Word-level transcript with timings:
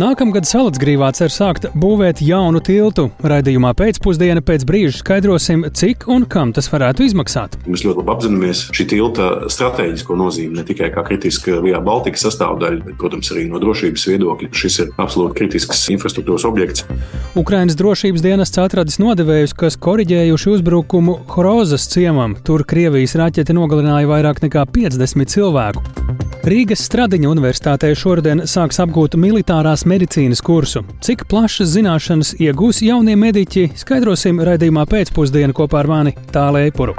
Nākamgad 0.00 0.46
Salacgrīvā 0.48 1.10
cer 1.12 1.32
sākt 1.34 1.66
būvēt 1.76 2.22
jaunu 2.24 2.62
tiltu. 2.64 3.08
Raidījumā 3.26 3.74
pēcpusdienā 3.76 4.40
pēc 4.46 4.62
brīža 4.64 4.94
skaidrosim, 5.02 5.66
cik 5.76 6.06
un 6.08 6.24
kam 6.30 6.54
tas 6.56 6.70
varētu 6.72 7.04
izmaksāt. 7.04 7.58
Mēs 7.66 7.82
ļoti 7.84 8.00
labi 8.00 8.14
apzināmies 8.14 8.62
šī 8.76 8.86
tilta 8.94 9.26
stratēģisko 9.52 10.16
nozīmi 10.16 10.56
ne 10.56 10.64
tikai 10.70 10.88
kā 10.94 11.04
kritiska 11.04 11.58
Vijā 11.60 11.82
Baltikas 11.84 12.24
sastāvdaļa, 12.24 12.80
bet, 12.86 12.96
protams, 13.02 13.28
arī 13.34 13.44
no 13.50 13.60
drošības 13.60 14.06
viedokļa. 14.14 14.50
Šis 14.62 14.80
ir 14.86 14.94
absolūti 14.96 15.36
kritisks 15.42 15.84
infrastruktūras 15.92 16.48
objekts. 16.48 16.86
Ukrainas 17.36 17.76
drošības 17.76 18.24
dienests 18.24 18.62
atradis 18.62 18.96
nodevējus, 19.02 19.52
kas 19.58 19.76
koriģējuši 19.84 20.54
uzbrukumu 20.54 21.20
Horozas 21.34 21.90
ciemam. 21.92 22.38
Tur 22.46 22.64
Krievijas 22.64 23.18
raķete 23.20 23.58
nogalināja 23.58 24.08
vairāk 24.14 24.46
nekā 24.48 24.64
50 24.80 25.36
cilvēku. 25.36 26.29
Rīgas 26.40 26.80
Stradiņa 26.86 27.28
universitātē 27.28 27.90
šodien 27.92 28.40
sāks 28.48 28.78
apgūt 28.80 29.12
militārās 29.20 29.82
medicīnas 29.84 30.40
kursu. 30.40 30.80
Cik 31.04 31.26
plašas 31.28 31.74
zināšanas 31.74 32.30
iegūs 32.40 32.80
jaunie 32.80 33.12
mediķi, 33.20 33.66
skaidrosim 33.76 34.40
raidījumā 34.48 34.86
pēcpusdienā 34.88 35.52
kopā 35.52 35.82
ar 35.82 35.90
mani 35.92 36.14
Tālē 36.32 36.70
Eipuru. 36.70 36.96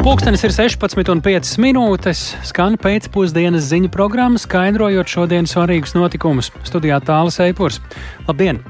Pūkstens 0.00 0.40
ir 0.48 0.56
16,5 0.56 1.60
minūtes. 1.60 2.24
Skan 2.48 2.80
pēcpusdienas 2.80 3.68
ziņu 3.68 3.92
programma, 3.92 4.40
skaidrojot 4.40 5.12
šodienas 5.12 5.52
svarīgus 5.52 5.92
notikumus. 6.00 6.48
Studijā 6.64 6.96
tālāk 7.04 7.44
Eipurs. 7.50 7.82
Labdien! 8.24 8.64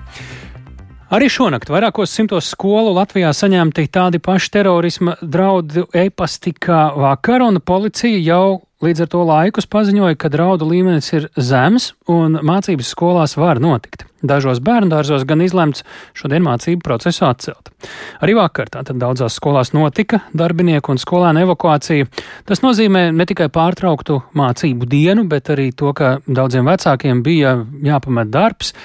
Arī 1.10 1.26
šonakt 1.26 1.66
vairākos 1.66 2.12
simtos 2.14 2.52
skolu 2.52 2.92
Latvijā 2.94 3.32
saņemti 3.34 3.88
tādi 3.90 4.20
paši 4.22 4.52
terorisma 4.54 5.16
draudu 5.18 5.88
e-pasti 5.90 6.52
kā 6.54 6.84
vakar, 6.94 7.42
un 7.42 7.58
policija 7.66 8.20
jau 8.22 8.60
līdz 8.86 9.02
ar 9.02 9.10
to 9.10 9.24
laikus 9.26 9.66
paziņoja, 9.66 10.14
ka 10.14 10.30
draudu 10.30 10.68
līmenis 10.70 11.10
ir 11.18 11.26
zems 11.34 11.88
un 12.06 12.38
mācības 12.46 12.92
skolās 12.94 13.34
var 13.34 13.58
notikt. 13.58 14.06
Dažos 14.22 14.62
bērngārzos 14.62 15.26
gan 15.26 15.42
izlemts 15.42 15.82
šodien 16.14 16.46
mācību 16.46 16.86
procesu 16.86 17.26
atcelt. 17.26 17.74
Arī 18.22 18.38
vakar 18.38 18.70
tātad 18.70 19.02
daudzās 19.02 19.34
skolās 19.34 19.74
notika 19.74 20.22
darbinieku 20.30 20.94
un 20.94 21.02
skolēnu 21.02 21.42
evakuācija. 21.42 22.06
Tas 22.46 22.62
nozīmē 22.62 23.08
ne 23.10 23.26
tikai 23.26 23.50
pārtrauktu 23.50 24.22
mācību 24.38 24.86
dienu, 24.86 25.26
bet 25.26 25.50
arī 25.50 25.72
to, 25.74 25.90
ka 25.90 26.20
daudziem 26.30 26.70
vecākiem 26.70 27.26
bija 27.26 27.58
jāpamet 27.82 28.30
darbs 28.30 28.76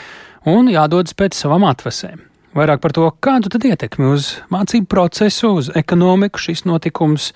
un 0.50 0.72
jādodas 0.72 1.16
pēc 1.18 1.38
savām 1.38 1.66
atvesēm. 1.68 2.24
Vairāk 2.56 2.80
par 2.84 2.94
to, 2.96 3.10
kādu 3.20 3.52
tad 3.52 3.66
ietekmi 3.68 4.08
uz 4.14 4.38
mācību 4.54 4.88
procesu, 4.88 5.58
uz 5.60 5.72
ekonomiku 5.76 6.40
šis 6.40 6.64
notikums 6.70 7.34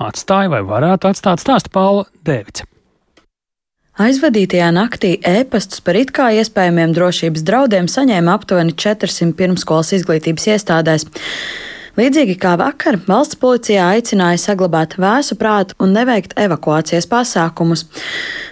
atstāja 0.00 0.48
vai 0.54 0.62
varētu 0.64 1.10
atstāt 1.10 1.42
stāstu 1.42 1.72
Paula 1.74 2.06
Dēvica. 2.24 2.64
Aizvadītajā 4.00 4.70
naktī 4.72 5.18
ēpastus 5.20 5.82
par 5.84 5.98
it 6.00 6.14
kā 6.16 6.30
iespējamiem 6.38 6.94
drošības 6.96 7.42
draudiem 7.44 7.90
saņēma 7.92 8.38
aptuveni 8.38 8.72
400 8.72 9.36
pirmskolas 9.36 9.92
izglītības 9.98 10.48
iestādēs. 10.54 11.04
Līdzīgi 11.92 12.38
kā 12.40 12.54
vakar, 12.56 12.96
valsts 13.04 13.36
policijā 13.36 13.90
aicināja 13.92 14.38
saglabāt 14.40 14.94
vēsu 14.96 15.36
prātu 15.36 15.76
un 15.84 15.90
neveikt 15.92 16.32
evakuācijas 16.40 17.04
pasākumus. 17.04 17.82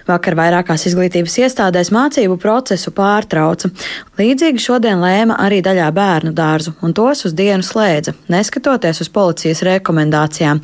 Vakar 0.05 0.35
vairākās 0.37 0.83
izglītības 0.85 1.39
iestādēs 1.41 1.89
mācību 1.93 2.37
procesu 2.41 2.93
pārtrauca. 2.93 3.71
Līdzīgi 4.19 4.61
šodien 4.61 5.01
lēma 5.01 5.39
arī 5.41 5.57
daļā 5.65 5.87
bērnu 5.95 6.35
dārzu, 6.37 6.75
un 6.85 6.93
tos 6.93 7.25
uz 7.25 7.33
dienu 7.33 7.65
slēdza, 7.65 8.13
neskatoties 8.29 9.01
uz 9.01 9.09
policijas 9.09 9.63
rekomendācijām. 9.65 10.61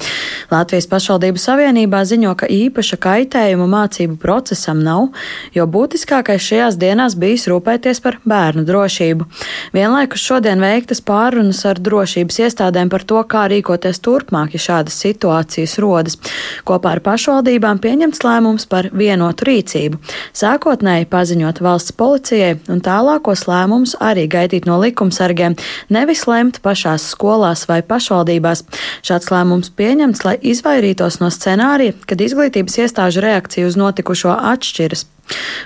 Latvijas 0.53 0.89
pašvaldību 0.91 1.41
savienībā 1.41 2.03
ziņo, 2.05 2.35
ka 2.37 2.45
īpaša 2.45 3.01
kaitējuma 3.01 3.65
mācību 3.73 4.19
procesam 4.21 4.83
nav, 4.85 5.09
jo 5.57 5.65
būtiskākais 5.65 6.45
šajās 6.45 6.77
dienās 6.77 7.17
bijis 7.17 7.47
rūpēties 7.49 8.03
par 8.05 8.19
bērnu 8.21 8.67
drošību. 8.69 9.25
Vienlaikus 9.73 10.29
šodien 10.29 10.61
veiktas 10.61 11.01
pārunas 11.01 11.63
ar 11.65 11.81
drošības 11.81 12.41
iestādēm 12.45 12.66
iestādēm 12.67 12.89
par 12.89 13.03
to, 13.03 13.21
kā 13.23 13.47
rīkoties 13.47 14.01
turpmāk, 14.03 14.53
ja 14.53 14.59
šādas 14.59 14.97
situācijas 14.99 15.77
rodas. 15.79 16.17
Kopā 16.65 16.95
ar 16.95 17.01
pašvaldībām 17.01 17.79
pieņemts 17.79 18.23
lēmums 18.23 18.67
par 18.67 18.89
vienotu 18.91 19.47
rīcību. 19.47 19.97
Sākotnēji 20.33 21.07
paziņot 21.09 21.61
valsts 21.61 21.95
policijai 21.95 22.57
un 22.69 22.81
tālākos 22.81 23.47
lēmumus 23.47 23.95
arī 23.99 24.27
gaidīt 24.27 24.67
no 24.67 24.79
likumsargiem, 24.79 25.55
nevis 25.89 26.27
lemt 26.27 26.61
pašās 26.61 27.07
skolās 27.13 27.67
vai 27.67 27.81
pašvaldībās. 27.81 28.65
Šāds 29.03 29.31
lēmums 29.31 29.71
pieņemts, 29.71 30.23
lai 30.25 30.37
izvairītos 30.41 31.21
no 31.21 31.31
scenārija, 31.31 31.95
kad 32.05 32.21
izglītības 32.21 32.81
iestāžu 32.83 33.23
reakcija 33.23 33.67
uz 33.67 33.77
notikušo 33.79 34.35
atšķiras. 34.35 35.07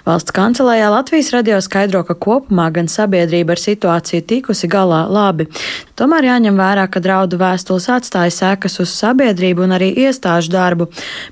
Valsts 0.05 0.33
kancelējā 0.33 0.88
Latvijas 0.89 1.29
radio 1.35 1.59
skaidro, 1.61 2.01
ka 2.07 2.16
kopumā 2.17 2.69
gan 2.73 2.88
sabiedrība 2.89 3.53
ar 3.53 3.61
situāciju 3.61 4.25
tikusi 4.27 4.69
galā 4.72 5.03
labi. 5.11 5.45
Tomēr 5.99 6.25
jāņem 6.25 6.57
vērā, 6.57 6.88
ka 6.89 7.01
draudu 7.03 7.38
vēstules 7.38 7.85
atstāja 7.94 8.33
sekas 8.33 8.79
uz 8.81 8.94
sabiedrību 8.97 9.67
un 9.67 9.75
arī 9.77 9.91
iestāžu 10.07 10.49
darbu. 10.55 10.88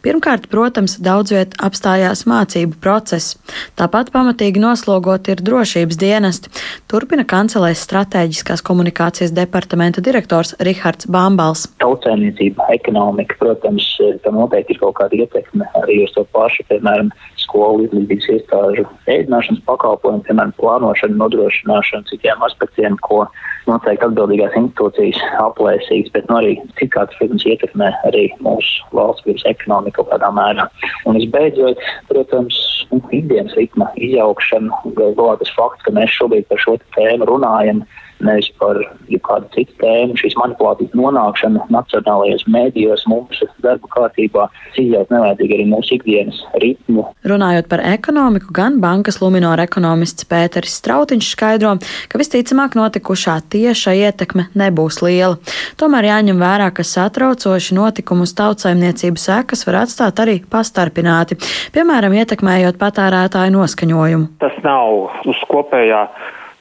Pirmkārt, 0.06 0.46
protams, 0.52 1.00
daudz 1.02 1.34
viet 1.34 1.56
apstājās 1.58 2.28
mācību 2.30 2.78
process. 2.84 3.40
Tāpat 3.80 4.12
pamatīgi 4.14 4.62
noslogot 4.62 5.32
ir 5.34 5.42
drošības 5.42 5.98
dienesti. 5.98 6.54
Turpina 6.92 7.26
kancelēs 7.26 7.82
stratēģiskās 7.88 8.62
komunikācijas 8.66 9.34
departamenta 9.34 10.04
direktors 10.06 10.54
Rihards 10.62 11.10
Bambals. 11.10 11.66
Tautsēmniecība, 11.82 12.70
ekonomika, 12.78 13.40
protams, 13.42 13.90
tam 14.22 14.38
noteikti 14.38 14.78
ir 14.78 14.84
kaut 14.84 15.00
kāda 15.02 15.24
ietekme 15.24 15.66
arī 15.82 16.04
uz 16.06 16.14
to 16.14 16.28
pašu, 16.36 16.68
piemēram, 16.70 17.10
skolu 17.42 17.90
izglītības 18.20 18.28
iestāžu 18.30 18.86
ēdināšanas 19.08 19.64
pakalpojumu, 19.66 20.24
piemēram, 20.28 20.54
plānošanu, 20.60 21.18
nodrošināšanu, 21.20 22.08
citiem 22.10 22.44
aspektiem, 22.44 22.98
ko 23.02 23.26
noteikti 23.68 24.06
atbildīgās 24.06 24.56
institūcijas 24.58 25.20
aplēsīs, 25.40 26.12
bet 26.12 26.28
nu, 26.30 26.38
arī 26.40 26.56
citādi, 26.80 27.16
protams, 27.18 27.46
ietekmē 27.46 27.92
arī 28.10 28.30
mūsu 28.42 28.84
valsts 28.94 29.26
vīrus 29.26 29.46
ekonomiku 29.46 30.04
kaut 30.04 30.12
kādā 30.14 30.32
mērā. 30.34 30.68
Un 31.06 31.20
visbeidzot, 31.20 31.80
protams, 32.10 32.60
nu, 32.92 33.02
ikdienas 33.12 33.56
ritma 33.58 33.90
izjaukšana, 33.96 34.84
galvā 34.98 35.38
tas 35.40 35.54
fakts, 35.56 35.86
ka 35.86 35.96
mēs 35.96 36.14
šobrīd 36.18 36.48
par 36.50 36.62
šo 36.62 36.78
tēmu 36.98 37.30
runājam 37.30 37.84
nevis 38.26 38.50
par 38.60 38.80
kādu 39.26 39.50
citu 39.54 39.76
tēmu. 39.82 40.18
Šīs 40.20 40.36
manipulācijas 40.40 40.96
nonākšana 40.98 41.68
nacionālajos 41.74 42.46
mēdījos 42.52 43.06
mūsu 43.10 43.48
darba 43.64 43.90
kārtībā 43.94 44.48
izjaukt 44.80 45.14
nevajadzīgi 45.14 45.58
arī 45.58 45.68
mūsu 45.70 45.98
ikdienas 45.98 46.40
ritmu. 46.62 47.08
Runājot 47.28 47.70
par 47.72 47.84
ekonomiku, 47.86 48.54
gan 48.56 48.80
bankas 48.84 49.20
Luminora 49.22 49.66
ekonomists 49.68 50.28
Pēteris 50.30 50.78
Strautiņš 50.80 51.32
skaidro, 51.34 51.76
ka 52.10 52.22
visticamāk 52.22 52.78
notikušā 52.80 53.40
tieša 53.52 53.96
ietekme 54.00 54.50
nebūs 54.60 55.02
liela. 55.06 55.38
Tomēr 55.80 56.10
jāņem 56.12 56.42
vērā, 56.42 56.72
ka 56.76 56.86
satraucoši 56.88 57.78
notikumu 57.78 58.28
uz 58.28 58.36
tautsaimniecību 58.40 59.22
sekas 59.22 59.66
var 59.68 59.84
atstāt 59.84 60.24
arī 60.24 60.40
pastarpināti, 60.50 61.40
piemēram, 61.76 62.16
ietekmējot 62.22 62.80
patērētāju 62.82 63.56
noskaņojumu. 63.58 64.34
Tas 64.44 64.60
nav 64.66 65.30
uz 65.30 65.48
kopējā 65.52 66.06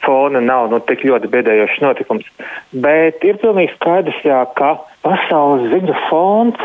fona 0.04 0.40
nav 0.44 0.70
nu, 0.72 0.80
tik 0.88 1.04
ļoti 1.08 1.30
biedējošs 1.32 1.82
notikums. 1.84 2.28
Bet 2.72 3.24
ir 3.26 3.40
pilnīgi 3.42 3.74
skaidrs, 3.76 4.22
jā, 4.26 4.44
ka 4.58 4.76
pasaules 5.06 5.68
ziņu 5.72 5.96
fonds 6.08 6.64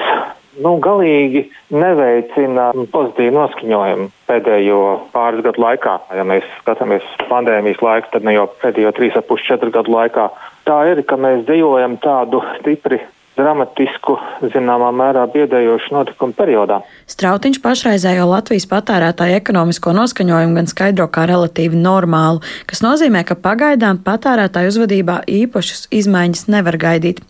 nu, 0.62 0.76
galīgi 0.84 1.48
neveicina 1.74 2.70
pozitīvu 2.94 3.34
noskaņojumu 3.38 4.10
pēdējo 4.30 4.82
pāris 5.16 5.44
gadu 5.46 5.64
laikā. 5.64 5.98
Ja 6.18 6.26
mēs 6.28 6.46
skatāmies 6.62 7.08
pandēmijas 7.30 7.82
laiku, 7.86 8.12
tad 8.14 8.28
ne 8.28 8.36
jau 8.38 8.48
pēdējo 8.62 8.94
3,5-4 9.00 9.74
gadu 9.74 9.96
laikā. 9.96 10.30
Tā 10.68 10.80
ir, 10.92 11.04
ka 11.08 11.18
mēs 11.20 11.44
dzīvojam 11.48 11.98
tādu 12.04 12.44
stipri 12.60 13.02
dramatisku, 13.38 14.16
zināmā 14.54 14.92
mērā 14.94 15.24
biedējošu 15.34 15.94
notikumu 15.96 16.36
periodā. 16.38 16.80
Strautiņš 17.10 17.60
pašreizējo 17.64 18.28
Latvijas 18.30 18.68
patērētāju 18.70 19.38
ekonomisko 19.40 19.94
noskaņojumu 19.98 20.58
gan 20.60 20.70
skaidro 20.70 21.08
kā 21.14 21.26
relatīvi 21.30 21.80
normālu, 21.80 22.44
kas 22.70 22.84
nozīmē, 22.86 23.24
ka 23.28 23.38
pagaidām 23.40 24.00
patērētāju 24.06 24.74
uzvedībā 24.74 25.18
īpašas 25.30 25.88
izmaiņas 26.00 26.46
nevar 26.54 26.78
gaidīt. 26.82 27.24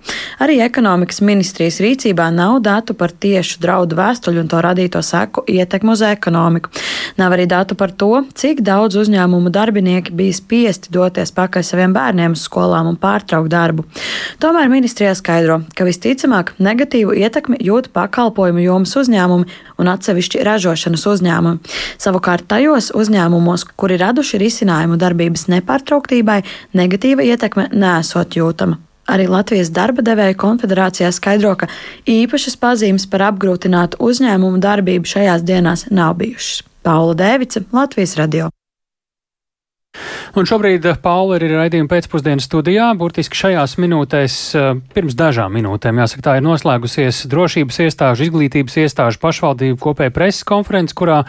Arī 0.44 0.60
ekonomikas 0.66 1.22
ministrijas 1.24 1.80
rīcībā 1.84 2.28
nav 2.36 2.60
datu 2.66 2.98
par 3.00 3.16
tiešu 3.16 3.62
draudu 3.64 3.98
vēstuļu 4.00 4.44
un 4.44 4.52
to 4.52 4.60
radīto 4.64 5.02
seku 5.06 5.46
ietekmu 5.48 5.96
uz 5.96 6.04
ekonomiku. 6.10 6.74
Nav 7.22 7.38
arī 7.38 7.48
datu 7.48 7.80
par 7.80 7.96
to, 7.96 8.26
cik 8.36 8.62
daudz 8.66 9.00
uzņēmumu 9.00 9.54
darbinieki 9.54 10.12
bija 10.16 10.36
spiesti 10.36 10.92
doties 10.94 11.32
pakaļ 11.36 11.64
saviem 11.64 11.96
bērniem 11.96 12.36
uz 12.36 12.44
skolām 12.50 12.92
un 12.92 13.00
pārtraukt 13.00 13.52
darbu. 13.54 13.88
Tomēr 14.44 14.72
ministrijā 14.72 15.14
skaidro, 15.16 15.62
ka 15.78 15.88
visticamāk 15.94 16.54
negatīvu 16.64 17.16
ietekmi 17.22 17.60
jūt 17.64 17.92
pakalpojumu 17.96 18.64
jomas 18.66 18.96
uzņēmumi 19.00 19.60
un 19.80 19.92
atsevišķi 19.94 20.44
ražošanas 20.48 21.06
uzņēmumi. 21.14 21.76
Savukārt 22.02 22.48
tajos 22.50 22.92
uzņēmumos, 22.98 23.68
kuri 23.78 24.00
raduši 24.02 24.42
risinājumu 24.42 24.98
darbības 25.02 25.48
nepārtrauktībai, 25.54 26.42
negatīva 26.74 27.26
ietekme 27.30 27.70
nesot 27.72 28.40
jūtama. 28.40 28.80
Arī 29.14 29.28
Latvijas 29.28 29.68
darba 29.76 30.04
devēja 30.06 30.36
konfederācijā 30.40 31.10
skaidro, 31.12 31.52
ka 31.60 31.68
īpašas 32.08 32.56
pazīmes 32.60 33.06
par 33.12 33.28
apgrūtinātu 33.34 34.00
uzņēmumu 34.00 34.64
darbību 34.64 35.14
šajās 35.16 35.44
dienās 35.44 35.90
nav 35.92 36.16
bijušas. 36.24 36.64
Paula 36.84 37.16
Dēvica, 37.20 37.66
Latvijas 37.76 38.16
radio. 38.20 38.52
Un 40.34 40.48
šobrīd 40.50 40.86
eh, 40.90 40.96
Paula 40.98 41.38
ir 41.38 41.46
raidījuma 41.54 41.92
pēcpusdienas 41.92 42.48
studijā. 42.48 42.88
Burtiski 42.98 43.38
šajās 43.38 43.76
minūtēs, 43.78 44.36
eh, 44.58 44.70
pirms 44.96 45.14
dažām 45.18 45.54
minūtēm, 45.54 46.00
jāsaka, 46.02 46.24
tā 46.26 46.34
ir 46.40 46.46
noslēgusies 46.46 47.28
drošības 47.30 47.78
iestāžu, 47.86 48.26
izglītības 48.26 48.80
iestāžu 48.82 49.22
pašvaldību 49.22 49.78
kopēja 49.84 50.14
preses 50.16 50.42
konferences, 50.50 50.98
kurā 50.98 51.20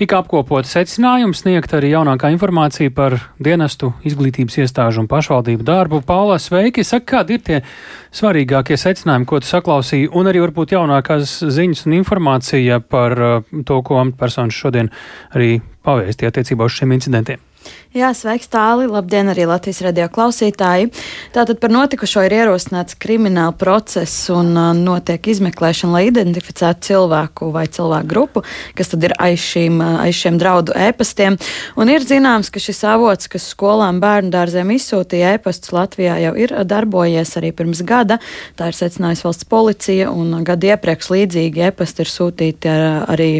tika 0.00 0.22
apkopota 0.22 0.70
secinājums, 0.70 1.42
sniegt 1.44 1.74
arī 1.76 1.92
jaunākā 1.92 2.30
informācija 2.32 2.94
par 2.96 3.18
dienestu, 3.36 3.92
izglītības 4.08 4.56
iestāžu 4.64 5.04
un 5.04 5.10
pašvaldību 5.10 5.66
darbu. 5.66 6.00
Paula, 6.08 6.38
sveiki! 6.40 6.84
Saka, 6.84 7.18
kādi 7.18 7.36
ir 7.36 7.44
tie 7.44 7.58
svarīgākie 8.16 8.78
secinājumi, 8.80 9.28
ko 9.28 9.42
tu 9.44 9.50
saklausīji, 9.50 10.08
un 10.16 10.32
arī 10.32 10.40
varbūt 10.46 10.72
jaunākās 10.78 11.42
ziņas 11.44 11.84
un 11.90 11.98
informācija 12.00 12.80
par 12.80 13.20
eh, 13.20 13.60
to, 13.68 13.82
ko 13.84 14.00
amatpersonas 14.00 14.56
šodien 14.56 14.88
arī 15.36 15.58
pavēstīja 15.84 16.32
attiecībā 16.32 16.64
uz 16.64 16.80
šiem 16.80 16.96
incidentiem? 16.96 17.44
Jā, 17.96 18.10
sveiks, 18.12 18.50
tāli. 18.52 18.84
Labdien, 18.92 19.30
arī 19.32 19.46
Latvijas 19.48 19.78
radio 19.80 20.04
klausītāji. 20.12 20.90
Tātad 21.32 21.56
par 21.62 21.72
notikušo 21.72 22.26
ir 22.26 22.34
ierosināts 22.36 22.92
krimināla 23.00 23.54
process 23.56 24.26
un 24.28 24.50
uh, 24.52 24.74
notiek 24.76 25.30
izmeklēšana, 25.32 25.94
lai 25.94 26.02
identificētu 26.10 26.90
cilvēku 26.90 27.48
vai 27.54 27.62
cilvēku 27.72 28.10
grupu, 28.10 28.42
kas 28.76 28.92
tad 28.92 29.06
ir 29.08 29.14
aiz, 29.16 29.40
šīm, 29.40 29.78
uh, 29.80 30.02
aiz 30.02 30.18
šiem 30.18 30.36
draudu 30.36 30.74
ēpastiem. 30.76 31.38
Un 31.80 31.92
ir 31.94 32.04
zināms, 32.04 32.50
ka 32.52 32.60
šis 32.60 32.82
avots, 32.84 33.30
kas 33.32 33.46
skolām 33.54 34.02
bērnu 34.04 34.28
dārzēm 34.34 34.74
izsūtīja 34.76 35.32
ēpastus 35.38 35.72
Latvijā, 35.72 36.18
jau 36.26 36.34
ir 36.36 36.52
darbojies 36.68 37.32
arī 37.40 37.54
pirms 37.56 37.80
gada. 37.80 38.20
Tā 38.60 38.68
ir 38.68 38.76
secinājusi 38.76 39.24
valsts 39.24 39.48
policija, 39.48 40.10
un 40.12 40.44
gadu 40.44 40.68
iepriekš 40.74 41.10
līdzīgi 41.14 41.64
ēpasti 41.70 42.04
ir 42.04 42.12
sūtīti 42.12 42.74
ar, 42.74 42.86
arī 43.16 43.30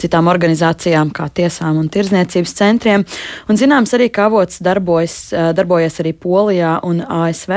citām 0.00 0.32
organizācijām, 0.32 1.12
kā 1.12 1.28
tiesām 1.28 1.84
un 1.84 1.92
tirzniecības 1.92 2.58
centriem. 2.64 3.04
Un, 3.50 3.60
zināms, 3.60 3.92
arī 3.92 4.05
ka 4.12 4.26
avots 4.30 4.60
darbojas, 4.64 5.16
darbojas 5.56 6.00
arī 6.02 6.12
Polijā 6.16 6.76
un 6.86 7.02
ASV. 7.02 7.52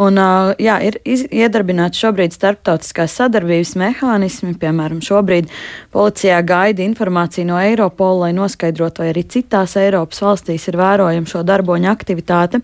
Un, 0.00 0.20
jā, 0.62 0.78
ir 0.88 0.98
iz, 1.08 1.24
iedarbināts 1.28 2.00
šobrīd 2.00 2.34
starptautiskās 2.36 3.16
sadarbības 3.20 3.74
mehānismi, 3.80 4.54
piemēram, 4.60 5.02
šobrīd 5.04 5.50
policijā 5.94 6.40
gaida 6.46 6.84
informāciju 6.86 7.48
no 7.50 7.60
Eiropola, 7.60 8.26
lai 8.26 8.32
noskaidrotu, 8.36 9.02
vai 9.04 9.12
arī 9.12 9.24
citās 9.28 9.76
Eiropas 9.80 10.22
valstīs 10.24 10.68
ir 10.70 10.78
vērojama 10.80 11.30
šo 11.30 11.44
darboņu 11.48 11.90
aktivitāte. 11.92 12.62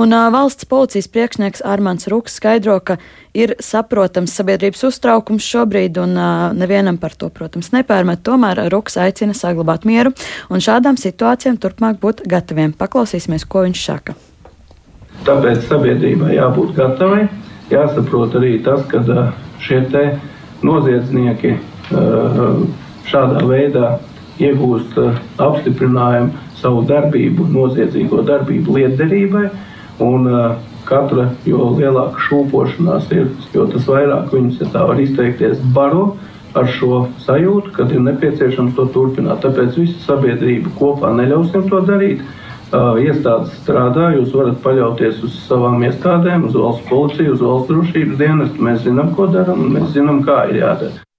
Un 0.00 0.16
valsts 0.34 0.68
policijas 0.70 1.10
priekšnieks 1.12 1.64
Armāns 1.66 2.08
Ruks 2.10 2.40
skaidro, 2.40 2.80
ka 2.80 2.98
ir 3.36 3.54
saprotams 3.62 4.34
sabiedrības 4.34 4.82
uztraukums 4.88 5.46
šobrīd, 5.46 5.98
un 6.02 6.16
uh, 6.18 6.50
nevienam 6.56 6.98
par 7.00 7.14
to, 7.18 7.30
protams, 7.32 7.70
nepērmet. 7.74 8.24
Tomēr 8.26 8.64
Ruks 8.72 8.98
aicina 9.00 9.36
saglabāt 9.36 9.86
mieru 9.88 10.12
un 10.50 10.62
šādām 10.62 10.98
situācijām 11.00 11.60
turpmāk 11.62 12.00
būt 12.02 12.24
gataviem. 12.30 12.74
Paklausīsimies, 12.78 13.46
ko 13.46 13.64
viņš 13.68 13.84
saka. 13.86 14.16
Tāpēc 15.26 15.66
sabiedrībai 15.68 16.34
jābūt 16.38 16.74
gatavai. 16.78 17.24
Jāsaprot 17.70 18.34
arī 18.40 18.56
tas, 18.66 18.82
ka 18.90 19.02
uh, 19.04 19.32
šie 19.62 19.82
noziedznieki 20.66 21.54
uh, 21.56 22.62
šādā 23.08 23.44
veidā 23.46 23.98
iegūst 24.40 24.96
apstiprinājumu 25.40 26.48
savu 26.60 26.82
darbību, 26.88 27.46
noziedzīgo 27.52 28.24
darbību 28.26 28.76
lietderībai. 28.76 29.46
Un, 30.00 30.26
uh, 30.26 30.69
katra, 30.90 31.30
jo 31.48 31.70
lielāka 31.78 32.20
šūpošanās 32.26 33.08
ir, 33.14 33.30
jo 33.54 33.64
tas 33.70 33.86
vairāk 33.88 34.34
viņus, 34.34 34.60
ja 34.60 34.68
tā 34.74 34.84
var 34.90 35.00
izteikties, 35.00 35.62
baro 35.74 36.16
ar 36.58 36.66
šo 36.66 37.04
sajūtu, 37.22 37.70
kad 37.76 37.92
ir 37.94 38.02
nepieciešams 38.02 38.74
to 38.74 38.88
turpināt. 38.94 39.40
Tāpēc 39.44 39.78
visa 39.78 40.00
sabiedrība 40.08 40.74
kopā 40.80 41.12
neļausim 41.14 41.68
to 41.70 41.82
darīt. 41.86 42.24
Iestādes 42.70 43.54
strādā, 43.64 44.12
jūs 44.14 44.34
varat 44.34 44.60
paļauties 44.62 45.22
uz 45.26 45.38
savām 45.48 45.82
iestādēm, 45.86 46.44
uz 46.46 46.54
valsts 46.54 46.86
policiju, 46.90 47.34
uz 47.34 47.42
valsts 47.42 47.70
drošības 47.70 48.18
dienestu. 48.20 48.66
Mēs 48.66 48.84
zinām, 48.84 49.14
ko 49.18 49.26
darām, 49.30 49.64
un 49.66 49.78
mēs 49.78 49.94
zinām, 49.96 50.22
kā 50.26 50.44
ir 50.50 50.60
jādara. 50.62 51.09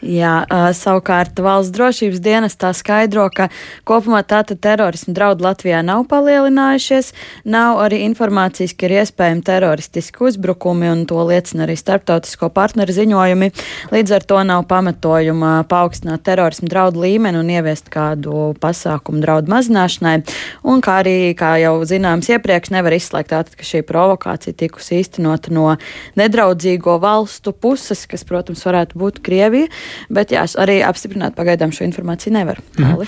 Jā, 0.00 0.46
savukārt 0.72 1.36
valsts 1.44 1.74
drošības 1.76 2.22
dienestā 2.24 2.70
skaidro, 2.72 3.26
ka 3.28 3.50
kopumā 3.84 4.22
tātad 4.24 4.56
terorismu 4.64 5.12
draudi 5.12 5.44
Latvijā 5.44 5.82
nav 5.84 6.06
palielinājušies, 6.08 7.10
nav 7.44 7.82
arī 7.84 7.98
informācijas, 8.06 8.72
ka 8.72 8.88
ir 8.88 8.94
iespējami 9.02 9.44
teroristiski 9.44 10.24
uzbrukumi, 10.24 10.88
un 10.88 11.02
to 11.08 11.20
liecina 11.28 11.66
arī 11.66 11.76
starptautisko 11.76 12.48
partneru 12.56 12.94
ziņojumi. 12.96 13.50
Līdz 13.92 14.14
ar 14.16 14.24
to 14.32 14.38
nav 14.48 14.64
pamatojuma 14.70 15.52
paaugstināt 15.68 16.24
terorismu 16.24 16.70
draudu 16.72 17.04
līmeni 17.04 17.42
un 17.42 17.52
ieviest 17.52 17.92
kādu 17.92 18.54
pasākumu 18.62 19.20
draudu 19.20 19.52
mazināšanai. 19.52 20.16
Un 20.64 20.80
kā 20.80 20.96
arī, 21.04 21.36
kā 21.36 21.58
jau 21.60 21.74
zināms 21.84 22.32
iepriekš, 22.32 22.72
nevar 22.72 22.96
izslēgt 22.96 23.34
tātad, 23.34 23.52
ka 23.52 23.68
šī 23.68 23.84
provokācija 23.84 24.56
tikusi 24.64 25.02
īstenota 25.02 25.52
no 25.52 25.76
nedraudzīgo 26.16 26.96
valstu 27.04 27.52
puses, 27.52 28.06
kas, 28.08 28.24
protams, 28.24 28.64
varētu 28.64 28.96
būt 28.96 29.20
Krievija. 29.28 29.68
Bet 30.12 30.34
jā, 30.34 30.44
arī 30.62 30.80
apstiprināt 30.86 31.36
pagaidām 31.38 31.74
šo 31.74 31.86
informāciju 31.88 32.34
nevar. 32.34 32.60
Mm. 32.78 33.04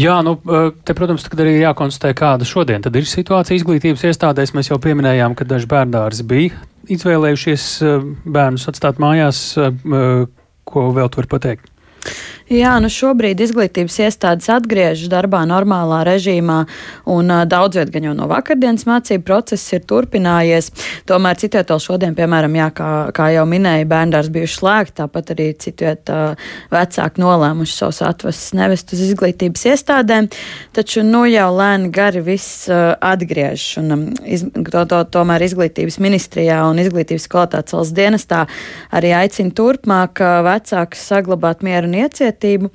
Jā, 0.00 0.18
nu, 0.26 0.36
te, 0.84 0.96
protams, 0.96 1.26
arī 1.34 1.58
jākonstatē, 1.60 2.14
kāda 2.18 2.48
šodien 2.48 2.84
ir 2.84 3.08
situācija 3.08 3.58
izglītības 3.60 4.06
iestādēs. 4.10 4.54
Mēs 4.56 4.72
jau 4.72 4.80
pieminējām, 4.82 5.36
ka 5.38 5.46
daži 5.48 5.70
bērndārs 5.70 6.24
bija 6.28 6.62
izvēlējušies 6.94 7.68
bērnus 8.24 8.68
atstāt 8.72 9.00
mājās. 9.02 9.46
Ko 10.64 10.88
vēl 10.96 11.10
tur 11.12 11.28
pateikt? 11.28 11.70
Jā, 12.54 12.76
nu 12.78 12.86
šobrīd 12.92 13.40
izglītības 13.42 13.96
iestādes 14.04 14.46
atgriežas 14.52 15.08
darbā 15.10 15.40
normālā 15.48 16.04
režīmā, 16.06 16.60
un 17.10 17.32
daudz 17.50 17.80
viet 17.80 17.88
gan 17.90 18.04
jau 18.06 18.12
no 18.14 18.28
vakardienas 18.30 18.84
mācību 18.86 19.24
process 19.26 19.72
ir 19.74 19.82
turpinājies. 19.90 20.68
Tomēr 21.08 21.40
citviet 21.40 21.72
vēl 21.72 21.82
šodien, 21.82 22.14
piemēram, 22.14 22.54
jā, 22.54 22.68
kā, 22.76 22.90
kā 23.16 23.26
jau 23.34 23.42
minēja, 23.50 23.88
bērndārs 23.90 24.30
bijuši 24.34 24.58
slēgti, 24.60 24.94
tāpat 25.00 25.32
arī 25.34 25.46
citviet 25.64 26.12
vecāki 26.70 27.24
nolēmuši 27.24 27.74
savus 27.74 27.98
atvases 28.06 28.54
nevest 28.54 28.94
uz 28.94 29.02
izglītības 29.08 29.66
iestādēm, 29.72 30.30
taču 30.78 31.02
nu 31.08 31.24
jau 31.26 31.48
lēni 31.56 31.90
gari 31.96 32.22
viss 32.22 32.68
atgriežas, 32.70 33.80
un 33.82 34.06
iz, 34.22 34.46
to, 34.70 34.84
to, 34.92 35.02
tomēr 35.18 35.42
izglītības 35.48 35.98
ministrijā 36.06 36.60
un 36.68 36.78
izglītības 36.84 37.26
kvalitātes 37.34 37.74
valsts 37.80 37.98
dienestā 37.98 38.44
arī 38.94 39.10
aicina 39.24 39.50
turpmāk 39.58 40.22
vecākus 40.46 41.08
saglabāt 41.10 41.66
mieru 41.66 41.90
un 41.90 42.00
iecietību 42.04 42.43
izglītību. 42.44 42.70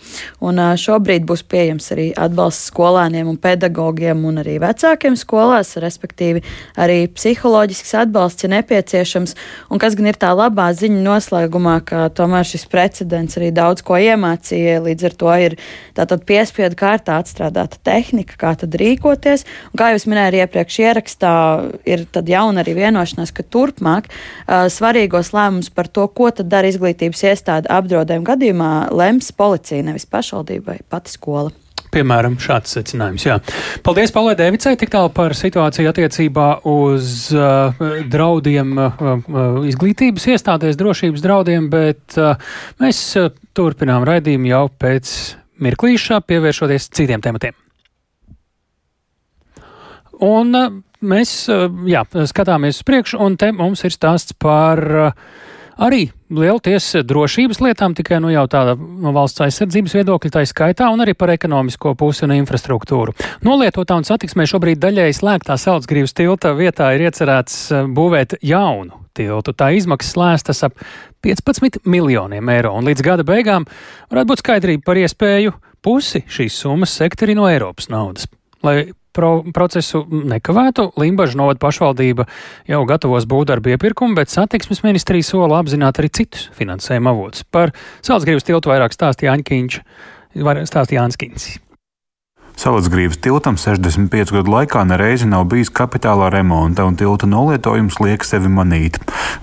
Un 0.46 0.60
šobrīd 0.78 1.26
būs 1.28 1.44
pieejams 1.50 1.92
arī 1.94 2.10
atbalsts 2.18 2.70
skolēniem 2.70 3.28
un 3.30 3.38
pedagogiem 3.38 4.26
un 4.26 4.42
arī 4.42 4.60
vecākiem 4.60 5.16
skolās, 5.16 5.78
respektīvi 5.78 6.44
arī 6.78 7.08
psiholoģisks 7.08 7.94
atbalsts, 8.04 8.44
ja 8.44 8.50
nepieciešams. 8.50 9.36
Un 9.70 9.80
kas 9.80 9.96
gan 9.96 10.10
ir 10.10 10.18
tā 10.18 10.32
labā 10.34 10.70
ziņa 10.74 11.02
noslēgumā, 11.04 11.80
ka 11.86 12.10
tomēr 12.10 12.46
šis 12.46 12.66
precedents 12.70 13.38
arī 13.38 13.52
daudz 13.52 13.84
ko 13.86 13.98
iemācīja, 14.00 14.82
līdz 14.84 15.06
ar 15.10 15.18
to 15.20 15.36
ir 15.40 15.58
tātad 15.98 16.26
piespiedu 16.26 16.78
kārtā 16.80 17.20
atstrādāta 17.20 17.80
tehnika, 17.84 18.38
kā 18.40 18.56
tad 18.60 18.76
rīkoties. 18.80 19.46
Un 19.74 19.82
kā 19.82 19.92
jūs 19.94 20.08
minējāt 20.10 20.40
iepriekš 20.44 20.80
ierakstā, 20.86 21.34
ir 21.86 22.06
tad 22.12 22.30
jauna 22.30 22.64
arī 22.64 22.76
vienošanās, 22.78 23.34
ka 23.36 23.44
turpmāk 23.44 24.10
uh, 24.10 24.68
svarīgos 24.72 25.34
lēmumus 25.36 25.72
par 25.74 25.90
to, 25.92 26.08
ko 26.08 26.30
tad 26.34 26.50
dara 26.52 26.70
izglītības 26.70 27.24
iestāde 27.32 27.72
apdraudējuma 27.74 28.28
gadījumā, 28.30 28.72
lems 28.96 29.32
policija 29.36 29.49
policija, 29.50 29.88
nevis 29.90 30.08
pašvaldība 30.10 30.76
vai 30.76 30.86
pati 30.90 31.18
skola. 31.18 31.52
Piemēram, 31.90 32.36
šāds 32.38 32.76
secinājums. 32.76 33.24
Jā. 33.26 33.40
Paldies 33.86 34.12
Paulai 34.14 34.36
Devicai 34.38 34.76
tik 34.78 34.92
tālu 34.94 35.10
par 35.14 35.34
situāciju 35.38 35.90
attiecībā 35.90 36.50
uz 36.70 37.32
uh, 37.34 37.80
draudiem 38.12 38.76
uh, 38.78 39.00
uh, 39.02 39.58
izglītības 39.66 40.28
iestādēs, 40.36 40.78
drošības 40.78 41.24
draudiem, 41.26 41.70
bet 41.74 42.20
uh, 42.22 42.38
mēs 42.84 43.02
uh, 43.18 43.32
turpinām 43.58 44.06
raidījumu 44.06 44.52
jau 44.52 44.68
pēc 44.70 45.16
mirklīšā, 45.66 46.22
pievēršoties 46.30 46.92
citiem 46.94 47.26
tematiem. 47.26 47.58
Un 50.30 50.62
uh, 50.62 50.70
mēs 51.02 51.34
uh, 51.50 51.66
jā, 51.90 52.06
skatāmies 52.30 52.84
uz 52.84 52.86
priekšu, 52.86 53.18
un 53.26 53.40
te 53.40 53.50
mums 53.56 53.82
ir 53.88 53.98
stāsts 53.98 54.38
par 54.38 54.86
uh, 55.10 55.28
arī 55.82 56.06
lielties 56.30 56.92
drošības 57.10 57.62
lietām, 57.64 57.96
tikai 57.98 58.20
nu, 58.24 58.32
jau 58.34 58.46
tāda 58.52 58.76
no 58.78 59.14
valsts 59.16 59.42
aizsardzības 59.46 59.96
viedokļa, 59.98 60.32
tā 60.36 60.44
skaitā, 60.50 60.90
un 60.94 61.04
arī 61.04 61.16
par 61.18 61.34
ekonomisko 61.34 61.96
pusi 62.00 62.26
un 62.28 62.36
infrastruktūru. 62.38 63.16
Nolietotā 63.46 63.98
un 64.00 64.08
satiksmē 64.08 64.46
šobrīd 64.50 64.82
daļēji 64.84 65.18
slēgtā 65.20 65.58
Saldsgrības 65.60 66.16
tilta 66.18 66.54
vietā 66.58 66.92
ir 66.96 67.08
iecerēts 67.10 67.60
eh, 67.74 67.90
būvēt 67.90 68.40
jaunu 68.46 69.06
tiltu. 69.18 69.56
Tā 69.58 69.72
izmaksas 69.76 70.16
lēstas 70.20 70.64
ap 70.68 70.78
15 71.26 71.82
miljoniem 71.90 72.54
eiro, 72.54 72.76
un 72.78 72.88
līdz 72.88 73.04
gada 73.06 73.26
beigām 73.28 73.68
varētu 74.12 74.32
būt 74.32 74.44
skaidrība 74.46 74.86
par 74.86 75.02
iespēju 75.02 75.56
pusi 75.84 76.24
šīs 76.30 76.62
summas 76.64 76.94
sekt 76.96 77.26
arī 77.26 77.36
no 77.40 77.50
Eiropas 77.50 77.90
naudas. 77.92 78.30
Lai 78.64 78.92
pro 79.20 79.32
procesu 79.56 80.06
nekavētu. 80.10 80.90
Limbažu 81.00 81.40
novada 81.40 81.62
pašvaldība 81.62 82.26
jau 82.72 82.82
gatavos 82.90 83.28
būvdarbu 83.30 83.76
iepirkumu, 83.76 84.18
bet 84.18 84.32
satiksmes 84.34 84.84
ministrija 84.88 85.28
sola 85.28 85.60
apzināt 85.60 86.00
arī 86.00 86.12
citus 86.22 86.50
finansējuma 86.58 87.14
avotus. 87.14 87.46
Par 87.52 87.76
Salzgrības 88.06 88.48
tiltu 88.48 88.72
vairāk 88.72 88.96
stāstīja 88.96 89.36
Aņķiņš, 89.38 89.82
stāstīja 90.72 91.04
Jānskins. 91.04 91.52
Salacgrības 92.60 93.16
tiltam 93.24 93.56
65 93.56 94.34
gadu 94.36 94.52
laikā 94.52 94.82
nereizi 94.84 95.24
nav 95.32 95.46
bijis 95.48 95.70
kapitālā 95.72 96.28
remonta, 96.34 96.84
un 96.84 96.98
tilta 97.00 97.24
nolietojums 97.24 98.02
liek 98.04 98.26
sevi 98.28 98.50
manīt. 98.52 98.98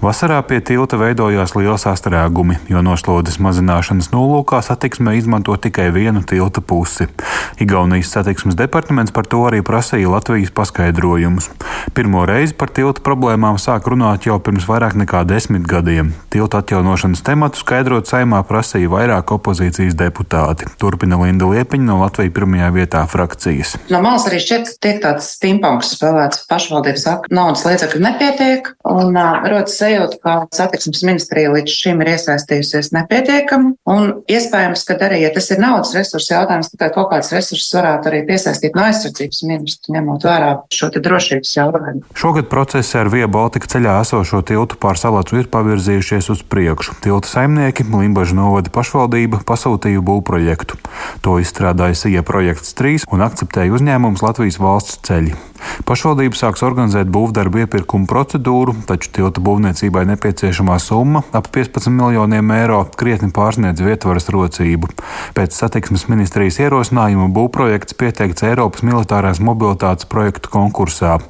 Vasarā 0.04 0.42
pie 0.44 0.58
tilta 0.60 0.98
veidojās 1.00 1.54
liels 1.56 1.86
sastrēgumi, 1.86 2.58
jo 2.68 2.82
noslodzes 2.84 3.38
mazināšanas 3.40 4.10
nolūkā 4.12 4.60
satiksmē 4.66 5.14
izmanto 5.16 5.56
tikai 5.56 5.86
vienu 5.94 6.20
tilta 6.28 6.60
pusi. 6.60 7.06
Igaunijas 7.56 8.10
satiksmes 8.12 8.58
departaments 8.58 9.16
par 9.16 9.24
to 9.24 9.40
arī 9.48 9.62
prasīja 9.64 10.12
Latvijas 10.12 10.52
paskaidrojumus. 10.52 11.48
Pirmo 11.96 12.26
reizi 12.28 12.52
par 12.52 12.68
tilta 12.68 13.00
problēmām 13.00 13.56
sāk 13.56 13.88
runāt 13.88 14.28
jau 14.28 14.36
pirms 14.44 14.68
vairāk 14.68 14.92
nekā 15.00 15.24
desmit 15.24 15.64
gadiem. 15.64 16.12
Tilta 16.28 16.60
atjaunošanas 16.60 17.24
tematu 17.24 17.64
skaidrot 17.64 18.12
saimā 18.12 18.44
prasīja 18.44 18.92
vairāk 18.92 19.32
opozīcijas 19.38 19.96
deputāti. 19.96 20.68
Turpina 20.76 21.16
Linda 21.24 21.48
Liepiņa 21.48 21.88
no 21.88 22.02
Latvijas 22.04 22.36
pirmajā 22.36 22.70
vietā 22.76 23.05
frakcijas. 23.10 23.76
No 23.92 24.00
malas 24.04 24.26
arī 24.28 24.40
šķiet, 24.42 24.70
ka 24.70 24.82
tiek 24.86 25.00
tāds 25.04 25.30
pingpongs 25.42 25.92
spēlēts. 25.96 26.44
Pašvaldība 26.50 27.00
saka, 27.00 27.30
naudas 27.34 27.64
līdzekļu 27.66 28.02
nepietiek, 28.04 28.70
un 28.88 29.16
uh, 29.16 29.46
rodas 29.46 29.76
sajūta, 29.80 30.20
ka 30.22 30.36
satiksmes 30.54 31.04
ministrija 31.06 31.52
līdz 31.54 31.76
šim 31.76 32.02
ir 32.04 32.12
iesaistījusies 32.14 32.92
nepietiekami. 32.96 33.74
Un 33.90 34.12
iespējams, 34.30 34.84
ka 34.88 34.98
arī, 35.08 35.22
ja 35.24 35.32
tas 35.34 35.50
ir 35.52 35.62
naudas 35.62 35.94
resursu 35.96 36.34
jautājums, 36.34 36.72
tad 36.74 36.94
kaut 36.94 37.10
kāds 37.12 37.32
resursus 37.34 37.74
varētu 37.76 38.10
arī 38.10 38.22
piesaistīt 38.28 38.76
no 38.76 38.86
aizsardzības 38.86 39.42
ministra, 39.48 39.96
ņemot 39.96 40.26
vērā 40.26 40.52
šo 40.72 40.90
drošības 40.94 41.54
jautājumu. 41.58 42.04
Šogad 42.16 42.48
procesi 42.52 42.98
ar 42.98 43.10
Via 43.12 43.28
Baltica 43.30 43.68
ceļā 43.70 43.98
esošo 44.04 44.42
tiltu 44.46 44.78
pār 44.80 44.98
salātu 45.00 45.40
ir 45.40 45.50
pavirzījušies 45.52 46.30
uz 46.32 46.42
priekšu. 46.46 46.96
Tilta 47.04 47.30
saimnieki, 47.30 47.86
Limbaģa 47.96 48.36
novada 48.36 48.72
pašvaldība 48.72 49.42
pasūtīja 49.48 50.02
būvprojektu. 50.04 50.78
To 51.24 51.36
izstrādāja 51.42 51.96
SIE 51.98 52.22
projekts 52.26 52.74
3 52.78 52.95
Latvijas 52.96 53.12
un 53.12 53.24
akceptēja 53.26 53.74
uzņēmums 53.76 54.22
Latvijas 54.24 54.56
valsts 54.58 55.00
ceļi. 55.04 55.34
Pašvaldība 55.86 56.36
sāks 56.36 56.62
organizēt 56.64 57.08
būvdarbu 57.12 57.64
iepirkumu 57.64 58.06
procedūru, 58.08 58.74
taču 58.88 59.10
tilta 59.12 59.42
būvniecībai 59.44 60.04
nepieciešamā 60.12 60.78
summa- 60.80 61.22
ap 61.38 61.48
15 61.52 61.90
miljoniem 61.90 62.50
eiro- 62.52 62.86
krietni 63.00 63.30
pārsniedz 63.32 63.80
vietvaras 63.80 64.28
rocību. 64.28 64.88
Pēc 65.34 65.52
satiksmes 65.52 66.08
ministrijas 66.08 66.58
ierosinājuma 66.58 67.28
būvprojekts 67.32 67.94
pieteikts 67.94 68.42
Eiropas 68.42 68.82
militārās 68.82 69.40
mobilitātes 69.40 70.06
projektu 70.06 70.48
konkursā, 70.48 71.20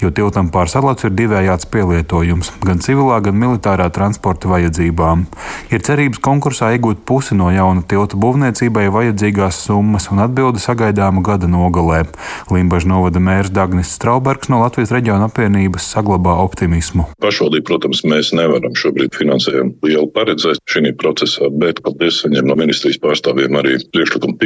jo 0.00 0.10
tiltam 0.10 0.50
pār 0.50 0.66
salacu 0.66 1.06
ir 1.06 1.10
divējāds 1.10 1.66
pielietojums- 1.66 2.50
gan 2.66 2.78
civilā, 2.78 3.22
gan 3.22 3.34
militārā 3.34 3.90
transporta 3.90 4.48
vajadzībām. 4.48 5.26
Ir 5.70 5.80
cerības 5.80 6.20
konkursā 6.20 6.78
iegūt 6.78 7.04
pusi 7.04 7.34
no 7.34 7.50
jauna 7.50 7.82
tilta 7.82 8.16
būvniecībai 8.16 8.90
vajadzīgās 8.90 9.54
summas, 9.66 10.10
un 10.10 10.18
atbildi 10.18 10.58
sagaidāma 11.06 11.22
gada 11.22 11.46
nogalē. 11.46 12.06
Limbaža 12.50 12.88
novada 12.88 13.20
mērs 13.20 13.50
Dagnis 13.50 13.94
Straubergs 13.94 14.48
no 14.48 14.60
Latvijas 14.60 14.92
reģiona 14.94 15.28
apvienības 15.28 15.86
saglabā 15.94 16.36
optimismu. 16.42 17.06
Pašvaldība, 17.22 17.66
protams, 17.66 18.02
mēs 18.04 18.32
nevaram 18.34 18.74
šobrīd 18.74 19.14
finansējumu 19.14 19.76
lielu 19.86 20.08
paredzēt 20.14 20.58
šī 20.66 20.92
procesā, 20.98 21.48
bet 21.50 21.82
paldies 21.82 22.22
saņem 22.22 22.46
no 22.46 22.56
ministrijas 22.58 22.98
pārstāvjiem 23.02 23.56
arī 23.58 23.78
priekšlikumu 23.92 24.36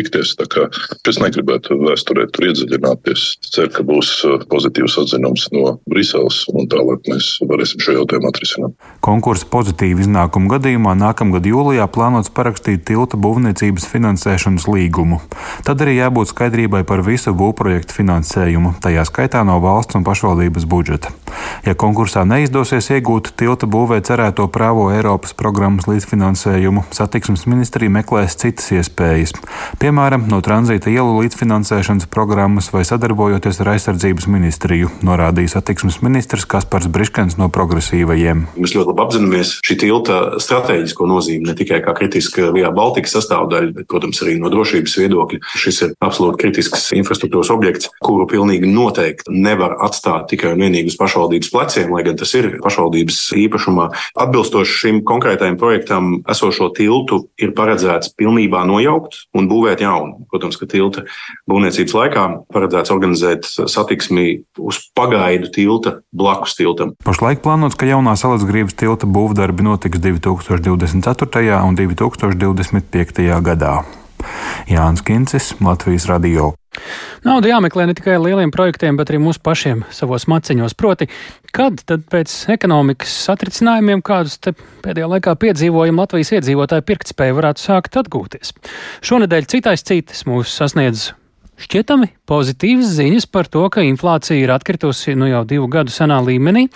kā 0.51 0.67
es 1.09 1.19
negribētu 1.21 1.77
vēsturē 1.81 2.27
tur 2.33 2.49
iedziļināties. 2.49 3.23
Ceru, 3.51 3.71
ka 3.75 3.85
būs 3.87 4.11
uh, 4.27 4.41
pozitīvs 4.51 4.97
atzinums 5.03 5.49
no 5.55 5.77
Briseles 5.91 6.43
un 6.53 6.69
tālāk 6.71 7.07
mēs 7.11 7.37
varēsim 7.47 7.83
šo 7.83 7.97
jautājumu 8.01 8.31
atrisināt. 8.31 8.75
Konkursa 9.05 9.47
pozitīvu 9.51 10.05
iznākumu 10.05 10.51
gadījumā 10.55 10.97
nākamgad 10.99 11.47
jūlijā 11.51 11.87
plānots 11.93 12.33
parakstīt 12.35 12.85
tilta 12.89 13.19
būvniecības 13.21 13.87
finansēšanas 13.91 14.67
līgumu. 14.71 15.21
Tad 15.67 15.85
arī 15.85 15.99
jābūt 16.01 16.33
skaidrībai 16.33 16.50
par 16.85 17.03
visu 17.07 17.33
būvprojektu 17.33 17.95
finansējumu, 17.95 18.75
tajā 18.83 19.05
skaitā 19.07 19.45
no 19.47 19.61
valsts 19.61 19.95
un 19.95 20.05
pašvaldības 20.05 20.67
budžeta. 20.67 21.11
Ja 21.65 21.75
konkursā 21.79 22.25
neizdosies 22.25 22.91
iegūt 22.91 23.33
tilta 23.39 23.69
būvē 23.71 24.01
cerēto 24.05 24.47
prāvo 24.49 24.89
Eiropas 24.93 25.33
programmas 25.37 25.87
līdzfinansējumu, 25.91 26.85
satiksmes 26.95 27.47
ministrija 27.51 27.93
meklēs 27.93 28.37
citas 28.41 28.71
iespējas. 28.73 29.35
Piemēram, 29.81 30.27
no 30.31 30.41
tranzīta 30.45 30.91
ielu 30.91 31.21
līdzfinansēšanas 31.23 32.09
programmas 32.11 32.71
vai 32.73 32.85
sadarbojoties 32.89 33.61
ar 33.63 33.75
aizsardzības 33.75 34.29
ministriju, 34.31 34.91
norādīja 35.07 35.57
satiksmes 35.57 36.01
ministrs 36.05 36.49
Kaspars 36.51 36.89
Briškens 36.91 37.39
no 37.41 37.51
progresīvajiem. 37.53 38.47
Mēs 38.57 38.75
ļoti 38.77 38.93
labi 38.93 39.05
apzināmies 39.07 39.55
šī 39.67 39.79
tilta 39.85 40.21
strateģisko 40.41 41.09
nozīmi 41.11 41.51
ne 41.51 41.57
tikai 41.59 41.83
kā 41.85 41.95
kritiska 41.97 42.51
Vijā 42.55 42.73
Baltikas 42.75 43.15
sastāvdaļa, 43.19 43.75
bet, 43.77 43.89
protams, 43.91 44.23
arī 44.25 44.39
no 44.41 44.51
drošības 44.53 44.97
viedokļa. 45.03 45.43
Šis 45.61 45.83
ir 45.87 45.95
absolūti 46.03 46.40
kritisks 46.41 46.89
infrastruktūras 46.97 47.51
objekts, 47.53 47.91
kuru 48.03 48.27
pilnīgi 48.31 48.69
noteikti 48.71 49.33
nevar 49.35 49.77
atstāt 49.85 50.31
tikai 50.33 50.55
un 50.55 50.65
vienīgi 50.65 50.93
uz 50.93 50.99
pašvaldības 51.01 51.53
pleciem, 51.53 51.93
lai 51.95 52.05
gan 52.07 52.19
tas 52.21 52.33
ir 52.39 52.53
pašvaldības 52.65 53.21
īpašumā. 53.45 53.89
Atbilstoši 54.25 54.79
šim 54.83 55.03
konkrētajam 55.09 55.59
projektam, 55.61 56.11
esošo 56.31 56.71
tiltu 56.77 57.23
ir 57.41 57.55
paredzēts 57.57 58.15
pilnībā 58.19 58.65
nojaukt 58.69 59.25
un 59.37 59.49
būvēt 59.51 59.85
jaunu. 59.85 60.27
Protams, 60.33 60.59
ka 60.61 60.69
tilta 60.71 61.07
būvniecības 61.51 61.97
laikā 61.97 62.27
paredzēts 62.55 62.95
organizēt 62.95 63.49
satiksmi 63.49 64.29
uz 64.61 64.83
pagaidu 64.97 65.53
tilta 65.55 65.97
blakus 66.13 66.57
tiltam. 66.59 66.95
Pašlaik 67.07 67.43
plānots, 67.45 67.79
ka 67.79 67.89
jaunā 67.89 68.17
salas 68.21 68.45
grības 68.49 68.77
tilta 68.79 69.09
būvdarbi 69.11 69.67
notiks 69.67 70.03
2024. 70.03 71.63
un 71.65 71.81
2025. 71.81 73.27
gadā. 73.45 73.81
Jānis 74.71 75.03
Kincis, 75.07 75.53
Latvijas 75.61 76.07
Radio. 76.11 76.53
Nauda 77.27 77.51
jāmeklē 77.51 77.89
ne 77.89 77.95
tikai 77.99 78.15
lieliem 78.23 78.53
projektiem, 78.55 78.97
bet 78.99 79.11
arī 79.11 79.19
mūsu 79.23 79.43
pašiem 79.45 79.83
savos 79.95 80.29
maciņos. 80.31 80.77
Proti, 80.79 81.09
kad 81.57 81.83
tad 81.87 82.07
pēc 82.13 82.33
ekonomikas 82.55 83.13
satricinājumiem, 83.27 84.05
kādus 84.07 84.39
pēdējā 84.85 85.11
laikā 85.17 85.35
piedzīvojam, 85.43 85.99
Latvijas 86.01 86.33
iedzīvotāju 86.39 86.87
pirktspēja 86.87 87.37
varētu 87.37 87.67
sākt 87.67 87.99
atgūties. 88.01 88.55
Šonadēļ 89.07 89.51
citais 89.51 89.85
citas 89.87 90.25
mūs 90.31 90.55
sasniedz 90.55 91.11
šķietami 91.61 92.15
pozitīvas 92.31 92.95
ziņas 92.97 93.29
par 93.29 93.51
to, 93.51 93.67
ka 93.73 93.85
inflācija 93.85 94.39
ir 94.39 94.55
atkritusi 94.55 95.19
nu 95.19 95.29
jau 95.29 95.43
divu 95.49 95.69
gadu 95.73 95.93
senā 95.93 96.23
līmenī 96.25 96.69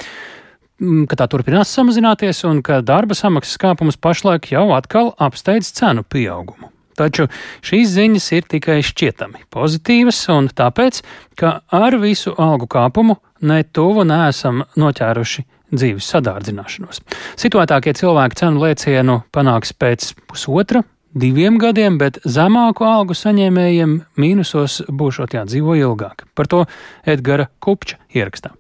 ka 1.09 1.19
tā 1.19 1.29
turpinās 1.31 1.73
samazināties 1.73 2.43
un 2.49 2.61
ka 2.67 2.81
darba 2.83 3.17
samaksas 3.17 3.61
kāpums 3.63 3.99
pašlaik 4.01 4.51
jau 4.53 4.67
atkal 4.77 5.13
apsteidz 5.23 5.71
cenu 5.79 6.03
pieaugumu. 6.03 6.74
Taču 6.99 7.29
šīs 7.65 7.95
ziņas 7.97 8.29
ir 8.37 8.49
tikai 8.55 8.79
šķietami 8.87 9.45
pozitīvas, 9.55 10.21
un 10.35 10.49
tāpēc, 10.55 11.03
ka 11.41 11.61
ar 11.75 11.99
visu 12.03 12.35
algu 12.39 12.69
kāpumu 12.71 13.19
ne 13.45 13.63
tuvu 13.65 14.07
neesam 14.09 14.65
noķēruši 14.79 15.45
dzīves 15.75 16.09
sadārdzināšanos. 16.15 17.03
Situētākie 17.41 17.95
cilvēki 17.99 18.41
cenu 18.43 18.65
lēcienu 18.65 19.21
panāks 19.35 19.75
pēc 19.77 20.13
pusotra, 20.31 20.85
diviem 21.15 21.59
gadiem, 21.63 21.99
bet 21.99 22.21
zemāku 22.25 22.87
algu 22.89 23.17
saņēmējiem 23.19 23.97
mīnusos 24.21 24.83
būšot 24.91 25.39
jādzīvo 25.39 25.79
ilgāk. 25.81 26.27
Par 26.35 26.51
to 26.51 26.65
Edgara 27.07 27.49
Kupča 27.63 28.01
ierakstā. 28.15 28.55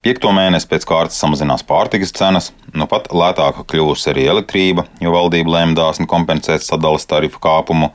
Piekto 0.00 0.30
mēnesi 0.32 0.64
pēc 0.64 0.86
kārtas 0.88 1.18
samazinās 1.20 1.60
pārtikas 1.68 2.14
cenas, 2.16 2.46
nu 2.72 2.86
pat 2.88 3.10
lētāka 3.12 3.66
kļūst 3.68 4.08
arī 4.08 4.22
elektrība, 4.32 4.86
jo 5.04 5.10
valdība 5.12 5.52
lēma 5.58 5.76
dāsni 5.76 6.06
kompensēt 6.08 6.64
sadales 6.64 7.04
tarifu 7.10 7.36
kāpumu. 7.44 7.90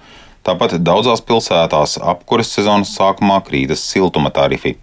Tāpat 0.46 0.76
daudzās 0.86 1.24
pilsētās 1.26 1.96
apkuras 2.14 2.54
sezonas 2.54 2.92
sākumā 2.94 3.40
krītas 3.48 3.88
siltuma 3.90 4.30
tarifi. 4.36 4.76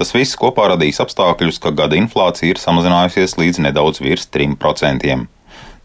Tas 0.00 0.14
viss 0.16 0.40
kopā 0.40 0.70
radīs 0.72 1.02
apstākļus, 1.04 1.60
ka 1.60 1.74
gada 1.82 2.00
inflācija 2.00 2.54
ir 2.54 2.62
samazinājusies 2.62 3.36
līdz 3.36 3.60
nedaudz 3.66 4.00
virs 4.00 4.24
3%. 4.32 5.18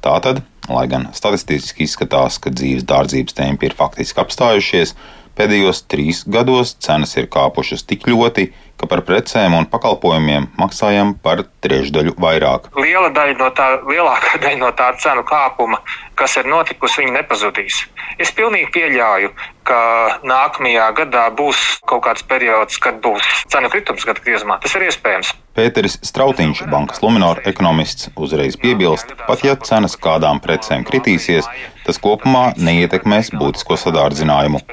Tātad, 0.08 0.40
lai 0.72 0.86
gan 0.88 1.10
statistiski 1.12 1.84
izskatās, 1.84 2.40
ka 2.40 2.56
dzīves 2.56 2.88
dārdzības 2.88 3.36
tempi 3.36 3.68
ir 3.68 3.76
faktiski 3.76 4.24
apstājušies, 4.24 4.96
pēdējos 5.36 5.90
trīs 5.92 6.24
gados 6.24 6.78
cenas 6.80 7.18
ir 7.20 7.28
kāpušas 7.28 7.84
tik 7.90 8.08
ļoti, 8.08 8.54
ka 8.82 8.90
par 8.90 9.04
precēm 9.08 9.56
un 9.58 9.68
pakalpojumiem 9.72 10.50
maksājam 10.60 11.14
par 11.24 11.46
trešdaļu 11.64 12.16
vairāk. 12.20 12.70
Liela 12.80 13.10
daļa 13.16 13.38
no 13.40 13.50
tā, 13.56 13.70
lielākā 13.88 14.40
daļa 14.44 14.60
no 14.62 14.72
tā 14.78 14.92
cenu 15.02 15.24
kāpuma, 15.28 15.80
kas 16.20 16.38
ir 16.42 16.50
notikusi, 16.50 17.02
viņi 17.04 17.18
nepazudīs. 17.18 17.84
Es 18.22 18.34
pilnīgi 18.36 18.70
pieļauju, 18.76 19.32
ka 19.68 19.80
nākamajā 20.28 20.90
gadā 21.00 21.24
būs 21.38 21.62
kaut 21.90 22.04
kāds 22.08 22.26
periods, 22.28 22.78
kad 22.84 23.00
būs 23.04 23.24
cenu 23.52 23.72
kritums 23.74 24.06
gada 24.06 24.22
griezumā. 24.24 24.60
Tas 24.62 24.76
ir 24.78 24.86
iespējams. 24.90 25.34
Pēteris 25.54 26.00
Strautiņš, 26.02 26.64
bankas 26.72 27.04
Luminor 27.04 27.44
ekonomists, 27.50 28.10
uzreiz 28.18 28.58
piebilst, 28.60 29.14
pat 29.28 29.44
ja 29.46 29.54
cenas 29.62 29.96
kādām 30.02 30.42
precēm 30.44 30.86
kritīsies, 30.88 31.48
tas 31.86 32.00
kopumā 32.02 32.56
neietekmēs 32.58 33.30
būtisko 33.38 33.78
sadārdzinājumu. 33.78 34.64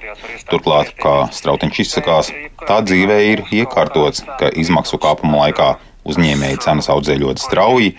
Turklāt, 0.50 0.95
kā 1.00 1.14
Strautiņš 1.37 1.83
izsakās, 1.85 2.33
tā 2.64 2.80
dzīvē 2.87 3.19
ir 3.28 3.45
iekārtots, 3.91 4.23
ka 4.39 4.51
izmaksu 4.55 4.99
kāpuma 4.99 5.47
laikā 5.47 5.77
uzņēmēji 6.05 6.63
cenas 6.65 6.89
audzē 6.89 7.19
ļoti 7.21 7.43
strauji, 7.43 7.91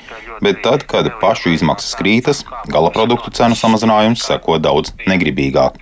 bet 0.42 0.64
tad, 0.64 0.86
kad 0.90 1.06
pašu 1.22 1.54
izmaksas 1.54 1.96
krītas, 1.96 2.44
gala 2.68 2.90
produktu 2.90 3.32
cenu 3.32 3.56
samazinājums 3.56 4.26
seko 4.26 4.58
daudz 4.58 4.92
negribīgāk. 5.06 5.78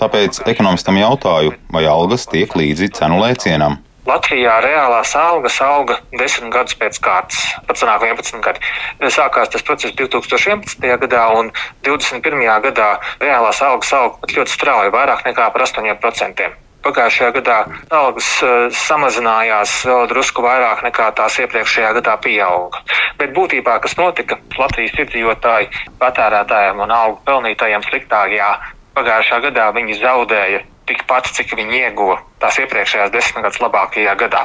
Tāpēc 0.00 0.40
ekonomistam 0.46 0.96
jautāju, 0.96 1.54
vai 1.70 1.84
algas 1.84 2.26
tiek 2.26 2.54
līdzi 2.56 2.90
cenu 2.96 3.20
lēcienam. 3.20 3.78
Latvijā 4.08 4.54
reālās 4.64 5.12
algas 5.14 5.58
auga 5.60 5.98
desmit 6.16 6.48
gadus 6.50 6.74
pēc 6.80 6.96
kārtas, 7.04 7.42
pat 7.68 7.78
sanāk 7.78 8.06
11 8.08 8.40
gadi. 8.42 8.64
Sākās 9.12 9.52
tas 9.52 9.62
process 9.62 9.94
2011. 10.00 10.88
gadā, 11.04 11.26
un 11.36 11.52
2021. 11.84 12.48
gadā 12.64 12.88
reālās 13.20 13.60
algas 13.62 13.92
auga 13.92 14.32
ļoti 14.32 14.56
strauji, 14.56 14.96
vairāk 14.96 15.28
nekā 15.28 15.52
par 15.52 15.68
8%. 15.68 16.69
Pagājušajā 16.80 17.30
gadā 17.36 17.58
algas 17.92 18.28
uh, 18.40 18.70
samazinājās 18.72 19.74
vēl 19.88 20.06
drusku 20.12 20.44
vairāk 20.44 20.80
nekā 20.86 21.10
tās 21.18 21.36
iepriekšējā 21.44 21.92
gadā 22.00 22.16
pieauga. 22.24 22.80
Bet 23.20 23.34
būtībā, 23.36 23.76
kas 23.84 23.98
notika, 24.00 24.38
Latvijas 24.56 24.96
iedzīvotāji, 25.04 25.68
patērētājiem 26.00 26.80
un 26.80 26.94
algu 26.96 27.20
pelnītājiem 27.28 27.84
sliktāk, 27.88 28.32
jā, 28.38 28.50
pagājušā 28.96 29.42
gadā 29.48 29.70
viņi 29.76 30.00
zaudēja 30.00 30.64
tikpat, 30.90 31.30
cik 31.36 31.54
viņi 31.58 31.84
ieguva 31.86 32.18
tās 32.40 32.58
iepriekšējās 32.62 33.12
desmit 33.12 33.44
gadus 33.44 33.60
labākajā 33.62 34.14
gadā. 34.18 34.44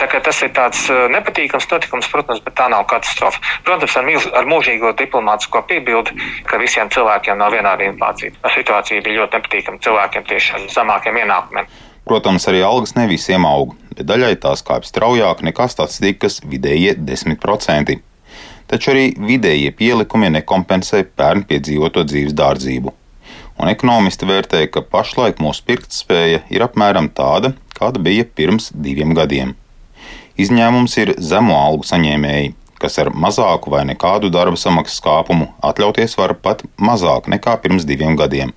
Tā 0.00 0.08
tas 0.12 0.42
ir 0.46 0.52
tāds 0.56 0.84
nepatīkams 1.12 1.68
notikums, 1.70 2.08
protams, 2.12 2.42
bet 2.44 2.54
tā 2.58 2.68
nav 2.72 2.86
katastrofa. 2.90 3.42
Protams, 3.66 3.96
ar, 3.98 4.06
milz, 4.06 4.28
ar 4.30 4.46
mūžīgo 4.48 4.92
diplomātisko 4.98 5.64
piebildi, 5.68 6.14
ka 6.48 6.60
visiem 6.62 6.90
cilvēkiem 6.92 7.40
nav 7.42 7.54
vienāda 7.56 7.88
inflācija. 7.88 8.36
Tā 8.44 8.54
situācija 8.54 9.02
bija 9.02 9.22
ļoti 9.22 9.40
nepatīkama 9.40 9.82
cilvēkiem 9.82 10.28
tieši 10.30 10.54
ar 10.58 10.68
zemākiem 10.76 11.18
ienākumiem. 11.24 11.74
Protams, 12.06 12.46
arī 12.50 12.62
algas 12.66 12.96
ne 12.98 13.06
visiem 13.10 13.44
aug, 13.46 13.76
bet 13.92 14.06
daļai 14.08 14.34
tās 14.42 14.64
kāpj 14.66 14.90
straujāk 14.90 15.44
nekā 15.46 15.68
statistikas 15.70 16.40
vidējie 16.46 16.96
10%. 16.98 18.00
Taču 18.70 18.94
arī 18.94 19.12
vidējie 19.18 19.74
pielikumi 19.76 20.30
nekompensē 20.38 21.04
pērn 21.18 21.44
piedzīvoto 21.50 22.06
dzīves 22.08 22.34
dārdzību 22.38 22.94
un 23.60 23.70
ekonomisti 23.72 24.28
vērtē, 24.28 24.64
ka 24.72 24.84
pašlaik 24.94 25.42
mūsu 25.42 25.64
pirktspēja 25.68 26.42
ir 26.52 26.64
apmēram 26.64 27.10
tāda, 27.16 27.52
kāda 27.76 28.02
bija 28.02 28.24
pirms 28.24 28.70
diviem 28.72 29.14
gadiem. 29.18 29.54
Izņēmums 30.40 30.96
ir 31.02 31.14
zemo 31.20 31.58
algu 31.58 31.86
saņēmēji, 31.86 32.54
kas 32.82 32.98
ar 32.98 33.12
mazāku 33.14 33.70
vai 33.74 33.84
nekādu 33.86 34.30
darba 34.32 34.58
samaksas 34.58 35.02
kāpumu 35.04 35.50
atļauties 35.62 36.16
var 36.18 36.34
pat 36.34 36.64
mazāk 36.80 37.28
nekā 37.30 37.58
pirms 37.62 37.86
diviem 37.88 38.16
gadiem. 38.18 38.54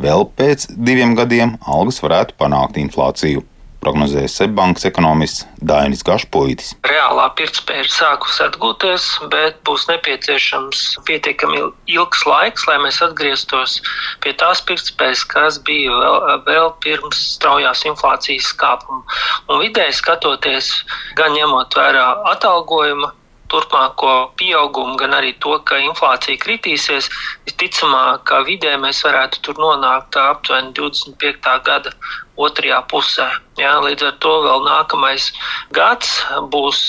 Vēl 0.00 0.24
pēc 0.38 0.70
diviem 0.72 1.12
gadiem 1.18 1.58
algas 1.68 2.00
varētu 2.00 2.38
panākt 2.40 2.78
inflāciju 2.80 3.42
prognozēja 3.82 4.30
Seibankas 4.30 4.86
ekonomists 4.88 5.46
Dainis 5.62 6.04
Gašpoitis. 6.06 6.72
Reālā 6.86 7.26
pirktspēja 7.38 7.84
ir 7.84 7.90
sākusi 7.90 8.44
atgūties, 8.46 9.06
bet 9.32 9.58
būs 9.66 9.88
nepieciešams 9.90 10.82
pietiekami 11.08 11.62
ilgs 11.96 12.24
laiks, 12.28 12.66
lai 12.70 12.78
mēs 12.84 13.02
atgrieztos 13.04 13.80
pie 14.24 14.34
tās 14.38 14.62
pirktspējas, 14.68 15.24
kas 15.32 15.58
bija 15.66 15.94
vēl, 16.02 16.20
vēl 16.48 16.70
pirms 16.84 17.24
straujās 17.36 17.84
inflācijas 17.90 18.52
kāpuma. 18.62 19.02
Un 19.50 19.64
vidēji 19.64 19.98
skatoties, 19.98 20.70
gan 21.18 21.34
ņemot 21.36 21.78
vērā 21.78 22.06
atalgojuma 22.32 23.12
turpmāko 23.52 24.32
pieaugumu, 24.40 24.96
gan 25.00 25.14
arī 25.18 25.34
to, 25.42 25.54
ka 25.68 25.78
inflācija 25.84 26.40
kritīsies, 26.40 27.08
visticamāk, 27.46 28.24
ka 28.28 28.42
vidē 28.48 28.74
mēs 28.80 29.04
varētu 29.06 29.42
tur 29.46 29.60
nonākt 29.60 30.18
aptuveni 30.18 30.72
25. 30.78 31.56
gada 31.66 31.92
otrajā 32.40 32.82
pusē. 32.90 33.28
Jā, 33.60 33.78
līdz 33.84 34.08
ar 34.08 34.14
to 34.22 34.36
vēl 34.46 34.64
nākamais 34.68 35.32
gads 35.76 36.22
būs. 36.52 36.86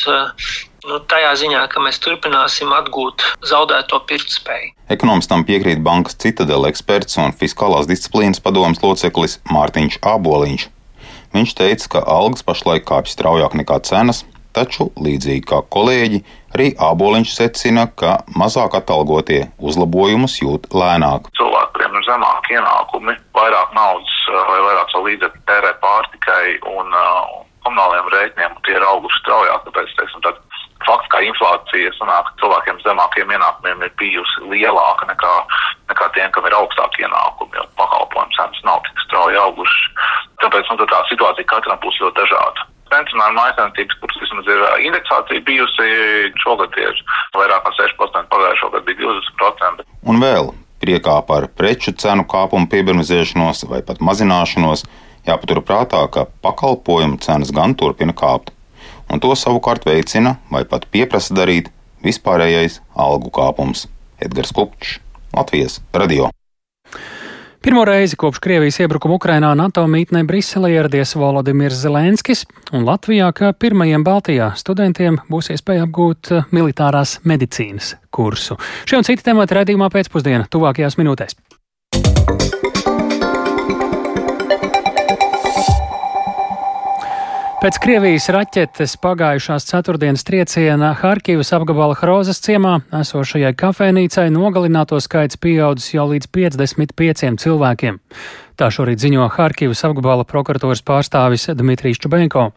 Nu, 0.84 0.98
tajā 1.08 1.30
ziņā, 1.40 1.62
ka 1.72 1.80
mēs 1.80 1.96
turpināsim 2.04 2.74
atgūt 2.76 3.24
zaudēto 3.48 4.02
pirktspēju. 4.04 4.74
Ekonomistam 4.92 5.46
piekrīt 5.48 5.80
bankas 5.80 6.18
citadela 6.20 6.68
eksperts 6.68 7.16
un 7.24 7.32
fiskālās 7.40 7.88
disciplīnas 7.88 8.44
padomas 8.44 8.84
loceklis 8.84 9.38
Mārtiņš 9.48 10.02
Āboliņš. 10.04 10.66
Viņš 11.34 11.56
teica, 11.56 11.88
ka 11.96 12.04
algas 12.04 12.44
pašlaik 12.44 12.84
kāpj 12.90 13.16
straujāk 13.16 13.56
nekā 13.64 13.80
cenas, 13.88 14.26
taču, 14.54 14.92
līdzīgi 15.00 15.48
kā 15.50 15.64
kolēģi, 15.74 16.20
arī 16.54 16.72
Āboliņš 16.78 17.34
secina, 17.36 17.88
ka 18.00 18.22
mazāk 18.38 18.78
atalgotie 18.78 19.48
uzlabojumus 19.60 20.40
jūt 20.42 20.70
lēnāk. 20.74 21.30
Cilvēkiem 21.38 21.98
ir 21.98 22.08
zemāki 22.08 22.58
ienākumi, 22.58 23.18
vairāk 23.38 23.74
naudas 23.78 24.18
vai 24.32 24.60
vairāk 24.68 24.94
līdzekļu 25.04 25.42
tērē 25.50 25.74
pārtikai 25.84 26.46
un 26.70 26.94
uh, 26.96 27.34
komunāliem 27.66 28.10
rēķiniem, 28.14 28.58
tie 28.66 28.78
ir 28.78 28.86
auguši 28.88 29.22
straujāk. 29.24 29.66
Tāpēc, 29.68 29.96
teiksim, 30.00 30.24
tad 30.24 30.40
fakts, 30.88 31.10
kā 31.12 31.22
inflācija 31.28 31.92
sanāk, 31.98 32.32
cilvēkiem 32.42 32.82
zemākiem 32.86 33.34
ienākumiem 33.36 33.86
ir 33.88 33.96
bijusi 34.00 34.48
lielāka 34.52 35.08
nekā, 35.12 35.34
nekā 35.92 36.10
tiem, 36.16 36.32
kam 36.36 36.48
ir 36.48 36.58
augstāki 36.60 37.06
ienākumi, 37.06 37.56
jo 37.60 37.66
pakalpojumu 37.80 38.38
cenas 38.38 38.64
nav 38.68 38.84
tik 38.88 39.04
strauji 39.08 39.40
augušas. 39.44 40.14
Tāpēc 40.44 40.72
nu, 40.72 40.88
tā 40.92 41.02
situācija 41.12 41.52
katram 41.52 41.82
būs 41.84 42.00
ļoti 42.04 42.20
dažāda 42.24 42.70
pensionāru 42.94 43.38
mājasēmniecības, 43.40 44.00
kuras 44.02 44.20
vismaz 44.24 44.50
ir 44.54 44.66
indeksācija 44.88 45.46
bijusi, 45.48 45.88
šogad 46.44 46.76
ir 46.82 47.00
vairāk 47.36 47.66
kā 47.68 47.74
6%, 47.80 48.28
pagājušā 48.34 48.74
gada 48.76 48.86
bija 48.90 49.14
20%. 49.14 49.88
Un 50.10 50.22
vēl 50.24 50.54
priekā 50.84 51.16
par 51.28 51.48
preču 51.58 51.94
cenu 52.04 52.26
kāpumu 52.30 52.70
piebremzēšanos 52.72 53.66
vai 53.72 53.82
pat 53.88 54.04
mazināšanos, 54.04 54.86
jāpaturprātā, 55.28 56.04
ka 56.12 56.28
pakalpojumu 56.44 57.22
cenas 57.24 57.54
gan 57.56 57.78
turpina 57.80 58.16
kāpt, 58.16 58.52
un 59.12 59.24
to 59.24 59.32
savukārt 59.40 59.88
veicina 59.88 60.38
vai 60.52 60.66
pat 60.68 60.90
pieprasa 60.92 61.36
darīt 61.38 61.72
vispārējais 62.04 62.82
algu 63.00 63.32
kāpums. 63.34 63.88
Edgars 64.24 64.54
Kupčs, 64.56 65.00
Latvijas 65.36 65.82
Radio. 65.96 66.30
Pirmo 67.64 67.86
reizi 67.86 68.16
kopš 68.20 68.42
Krievijas 68.44 68.82
iebrukuma 68.84 69.16
Ukrainā 69.16 69.54
NATO 69.56 69.86
mītnē 69.88 70.26
Briselē 70.28 70.74
ieradies 70.74 71.14
Volodimirs 71.16 71.78
Zelenskis, 71.80 72.42
un 72.76 72.84
Latvijā 72.84 73.30
kā 73.32 73.54
pirmajiem 73.56 74.04
Baltijā 74.04 74.50
studentiem 74.60 75.22
būs 75.32 75.54
iespēja 75.56 75.88
apgūt 75.88 76.34
eh, 76.36 76.44
militārās 76.52 77.22
medicīnas 77.24 77.94
kursu. 78.12 78.60
Šie 78.84 79.00
un 79.00 79.08
citi 79.08 79.24
temati 79.24 79.56
redzījumā 79.56 79.88
pēcpusdienā 79.96 80.52
tuvākajās 80.52 81.00
minūtēs. 81.00 81.40
Pēc 87.64 87.78
Krievijas 87.80 88.26
raķetes 88.28 88.98
pagājušās 89.00 89.64
ceturtdienas 89.70 90.26
trieciena 90.28 90.90
Harkivas 91.00 91.54
apgabala 91.56 91.96
Hrozas 91.96 92.42
ciemā 92.44 92.74
esošajai 93.00 93.54
kafejnīcai 93.56 94.26
nogalināto 94.36 95.00
skaits 95.00 95.40
pieaudzis 95.40 95.94
jau 95.94 96.10
līdz 96.10 96.28
55 96.36 97.40
cilvēkiem. 97.40 98.02
Tā 98.60 98.68
šorīt 98.68 99.00
ziņo 99.06 99.30
Harkivas 99.38 99.86
apgabala 99.88 100.28
prokuratūras 100.28 100.84
pārstāvis 100.84 101.48
Dmitrijs 101.56 102.04
Čubenko. 102.04 102.50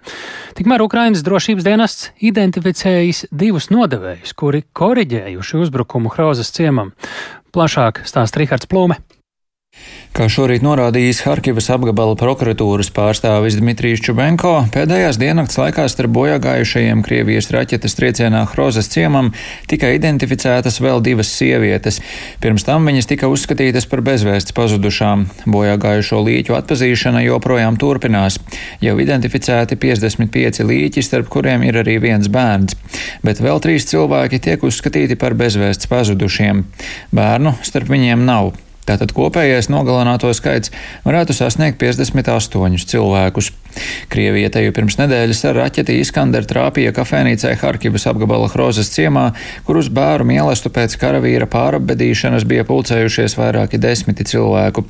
Tikmēr 0.59 0.83
Ukrainas 0.83 1.23
drošības 1.23 1.71
dienests 1.71 2.11
identificējis 2.19 3.29
divus 3.31 3.71
nodevējus, 3.71 4.35
kuri 4.35 4.67
koriģējuši 4.75 5.63
uzbrukumu 5.63 6.17
Hrozas 6.19 6.51
ciemam. 6.51 6.97
Plašāk 7.55 8.03
stāsta 8.11 8.43
Rihards 8.43 8.67
Plūme. 8.67 8.99
Kā 10.17 10.31
šorīt 10.33 10.63
norādījis 10.65 11.19
Harkivas 11.27 11.67
apgabala 11.75 12.15
prokuratūras 12.17 12.89
pārstāvis 12.97 13.59
Dmitrijs 13.59 14.01
Čubenko, 14.01 14.63
pēdējās 14.73 15.19
diennakts 15.21 15.59
laikā 15.61 15.85
starp 15.93 16.15
bojāgājušajiem 16.17 17.03
Krievijas 17.05 17.51
raķetes 17.53 17.99
triecienā 17.99 18.47
Hrozas 18.55 18.89
ciemam 18.89 19.29
tika 19.69 19.91
identificētas 19.93 20.81
vēl 20.81 21.05
divas 21.05 21.35
sievietes. 21.37 22.01
Pirms 22.41 22.65
tam 22.65 22.89
viņas 22.89 23.11
tika 23.13 23.29
uzskatītas 23.29 23.85
par 23.93 24.01
bezvēsts 24.09 24.57
pazudušām. 24.57 25.29
Bojāgājušo 25.53 26.25
līķu 26.25 26.57
atpazīšana 26.63 27.21
joprojām 27.29 27.77
turpinās. 27.77 28.41
Jau 28.81 28.97
identificēti 28.97 29.77
55 29.77 30.65
līķi, 30.65 31.05
starp 31.05 31.29
kuriem 31.29 31.69
ir 31.69 31.85
arī 31.85 32.01
viens 32.09 32.33
bērns, 32.33 32.81
bet 33.21 33.45
vēl 33.45 33.61
trīs 33.61 33.93
cilvēki 33.93 34.41
tiek 34.49 34.65
uzskatīti 34.65 35.21
par 35.21 35.37
bezvēsts 35.37 35.93
pazudušiem. 35.93 36.65
Bērnu 37.13 37.59
starp 37.69 37.93
viņiem 37.93 38.25
nav. 38.25 38.57
Tātad 38.87 39.11
kopējais 39.17 39.67
nogalināto 39.73 40.31
skaits 40.37 40.71
varētu 41.07 41.35
sasniegt 41.35 41.81
58 41.83 42.87
cilvēkus. 42.87 43.53
Krievija 44.09 44.49
te 44.55 44.63
jau 44.63 44.73
pirms 44.77 44.97
nedēļas 45.01 45.43
ar 45.51 45.59
raķeti 45.61 45.99
Iskander 46.01 46.47
trāpīja 46.49 46.93
kafejnīcē 46.97 47.57
Harkivas 47.61 48.07
apgabala 48.09 48.49
Hrozes 48.53 48.93
ciemā, 48.95 49.27
kur 49.67 49.81
uz 49.81 49.91
bēru 49.93 50.25
mielastu 50.29 50.71
pēc 50.73 50.97
karavīra 51.01 51.49
pārabedīšanas 51.51 52.47
bija 52.49 52.65
pulcējušies 52.69 53.37
vairāki 53.37 53.81
desmiti 53.83 54.25
cilvēku. 54.31 54.87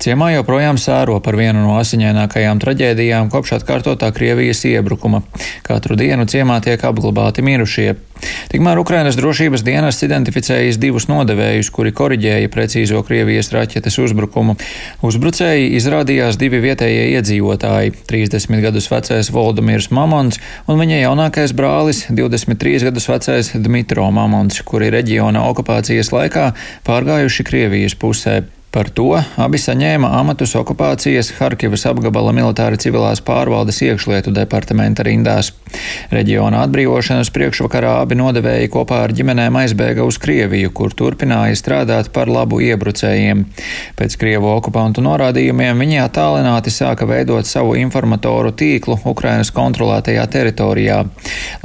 Ciemā 0.00 0.30
joprojām 0.36 0.78
sēro 0.80 1.18
par 1.24 1.36
vienu 1.40 1.64
no 1.64 1.76
asiņainākajām 1.80 2.62
traģēdijām 2.62 3.32
kopš 3.34 3.58
atkārtotā 3.58 4.12
Krievijas 4.16 4.64
iebrukuma. 4.70 5.24
Katru 5.66 5.98
dienu 6.00 6.28
ciemā 6.30 6.62
tiek 6.64 6.86
apglabāti 6.86 7.44
mirušie. 7.44 7.90
Tikmēr 8.52 8.76
Ukrainas 8.82 9.16
drošības 9.16 9.62
dienas 9.64 10.02
identificējis 10.04 10.76
divus 10.80 11.06
nodevējus, 11.08 11.70
kuri 11.72 11.92
koriģēja 11.96 12.50
precīzo 12.52 13.00
Krievijas 13.06 13.39
raķetes 13.48 13.96
uzbrukumu. 14.04 14.58
Uzbrucēji 15.00 15.72
izrādījās 15.80 16.36
divi 16.36 16.60
vietējie 16.60 17.16
iedzīvotāji- 17.16 17.94
30 18.12 18.60
gadus 18.60 18.90
vecais 18.92 19.32
Volodimirs 19.32 19.88
Mamons 19.90 20.36
un 20.68 20.76
viņa 20.76 21.00
jaunākais 21.06 21.56
brālis- 21.56 22.04
23 22.20 22.84
gadus 22.84 23.08
vecais 23.08 23.52
Dmitro 23.54 24.10
Mamons, 24.10 24.60
kuri 24.62 24.90
reģiona 24.90 25.48
okupācijas 25.48 26.12
laikā 26.12 26.52
pārgājuši 26.84 27.44
Krievijas 27.48 27.94
pusē. 27.94 28.42
Par 28.70 28.86
to 28.94 29.16
abi 29.18 29.58
saņēma 29.58 30.12
amatus 30.14 30.52
okupācijas 30.54 31.32
Harkivas 31.40 31.82
apgabala 31.90 32.30
militāra 32.30 32.78
civilās 32.78 33.18
pārvaldes 33.26 33.80
iekšlietu 33.82 34.30
departamenta 34.30 35.02
rindās. 35.02 35.48
Reģiona 36.14 36.60
atbrīvošanas 36.66 37.32
priekšvakarā 37.34 37.96
abi 38.04 38.18
nodevēji 38.20 38.70
kopā 38.70 39.00
ar 39.06 39.14
ģimenēm 39.14 39.58
aizbēga 39.58 40.06
uz 40.06 40.20
Krieviju, 40.22 40.70
kur 40.74 40.94
turpināja 40.94 41.56
strādāt 41.58 42.12
par 42.14 42.30
labu 42.30 42.60
iebrucējiem. 42.62 43.42
Pēc 43.98 44.16
Krievu 44.22 44.52
okupantu 44.52 45.02
norādījumiem 45.02 45.82
viņi 45.82 45.98
attālināti 46.04 46.70
sāka 46.70 47.10
veidot 47.10 47.50
savu 47.50 47.74
informatoru 47.78 48.54
tīklu 48.54 49.00
Ukrainas 49.02 49.50
kontrolētajā 49.54 50.28
teritorijā. 50.30 51.00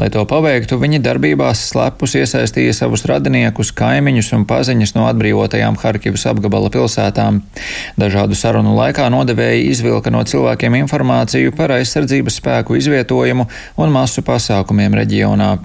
Lai 0.01 0.09
to 0.13 0.25
paveiktu, 0.25 0.81
viņi 0.81 1.03
darbībās 1.05 1.67
slepus 1.69 2.17
iesaistīja 2.17 2.73
savus 2.81 3.05
radiniekus, 3.09 3.73
kaimiņus 3.77 4.33
un 4.39 4.49
paziņas 4.49 4.97
no 4.97 5.05
atbrīvotajām 5.13 5.77
Harkivas 5.85 6.25
apgabala 6.33 6.73
pilsētām 6.73 6.94
pilsētām. 6.95 7.41
Dažādu 7.99 8.35
sarunu 8.35 8.75
laikā 8.75 9.09
nodevēji 9.11 9.69
izvilka 9.71 10.11
no 10.11 10.23
cilvēkiem 10.23 10.75
informāciju 10.83 11.53
par 11.55 11.71
aizsardzības 11.75 12.39
spēku 12.39 12.77
izvietojumu 12.79 13.47
un 13.77 13.91
masu 13.91 14.21
pasākumiem 14.21 14.95
reģionā. 14.95 15.57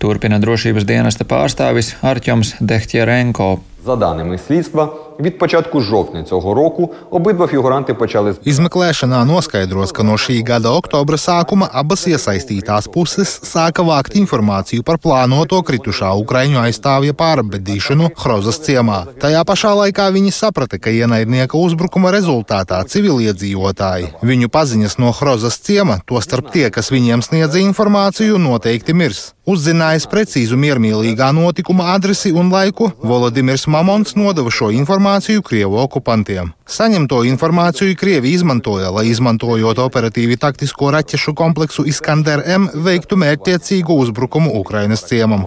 Turpina 0.00 0.38
drošības 0.38 0.84
dienesta 0.84 1.24
pārstāvis 1.24 1.96
Arķoms 2.02 2.56
Dehtjarenko. 2.60 3.58
За 3.85 3.95
даними 3.95 4.37
слідства, 4.37 4.89
від 5.19 5.37
початку 5.37 5.81
жовтня 5.81 6.23
цього 6.23 6.53
року 6.53 6.89
обидва 7.11 7.47
фігуранти 7.47 7.93
почали 7.93 8.31
Izmeklēšanā 8.31 9.25
noskaidros, 9.25 9.91
ka 9.91 10.03
no 10.03 10.15
šī 10.15 10.39
gada 10.43 10.71
oktobra 10.71 11.19
sākuma 11.19 11.67
abas 11.71 12.07
iesaistītās 12.07 12.87
puses 12.93 13.29
sāka 13.43 13.83
vākt 13.83 14.15
informāciju 14.15 14.83
par 14.87 14.97
plānoto 15.03 15.59
kritušā 15.67 16.13
ukraiņu 16.23 16.61
aizstāvja 16.63 17.13
pārabedīšanu 17.13 18.09
Hrozas 18.23 18.61
ciemā. 18.63 18.99
Tajā 19.19 19.43
pašā 19.43 19.75
laikā 19.81 20.07
viņi 20.15 20.31
saprata, 20.31 20.79
ka 20.79 20.89
ienaidnieka 20.89 21.59
uzbrukuma 21.59 22.15
rezultātā 22.15 22.79
civiliedzīvotāji, 22.87 24.13
viņu 24.23 24.47
paziņas 24.47 24.97
no 25.03 25.11
Hrozas 25.11 25.59
ciema, 25.59 25.99
tostarp 26.07 26.55
tie, 26.55 26.69
kas 26.71 26.91
viņiem 26.95 27.21
sniedza 27.21 27.59
informāciju, 27.59 28.39
noteikti 28.39 28.95
mirs. 28.95 29.33
Uzzinājis 29.48 30.04
precīzu 30.12 30.58
miermīlīgā 30.60 31.30
notikuma 31.32 31.86
adresi 31.94 32.34
un 32.36 32.50
laiku, 32.52 32.90
Volodimirs 33.00 33.62
Mamons 33.72 34.12
nodeva 34.18 34.50
šo 34.52 34.66
informāciju 34.76 35.40
Krievu 35.46 35.78
okupantiem. 35.80 36.50
Saņemto 36.68 37.22
informāciju 37.24 37.96
Krievi 37.96 38.34
izmantoja, 38.36 38.90
lai 38.92 39.06
izmantojot 39.08 39.78
operatīvi 39.80 40.36
taktisko 40.36 40.90
raķešu 40.92 41.32
kompleksu 41.38 41.86
Iskander 41.88 42.42
M, 42.44 42.66
veiktu 42.84 43.16
mērķtiecīgu 43.22 43.96
uzbrukumu 44.02 44.52
Ukrainas 44.58 45.06
ciemam. 45.08 45.46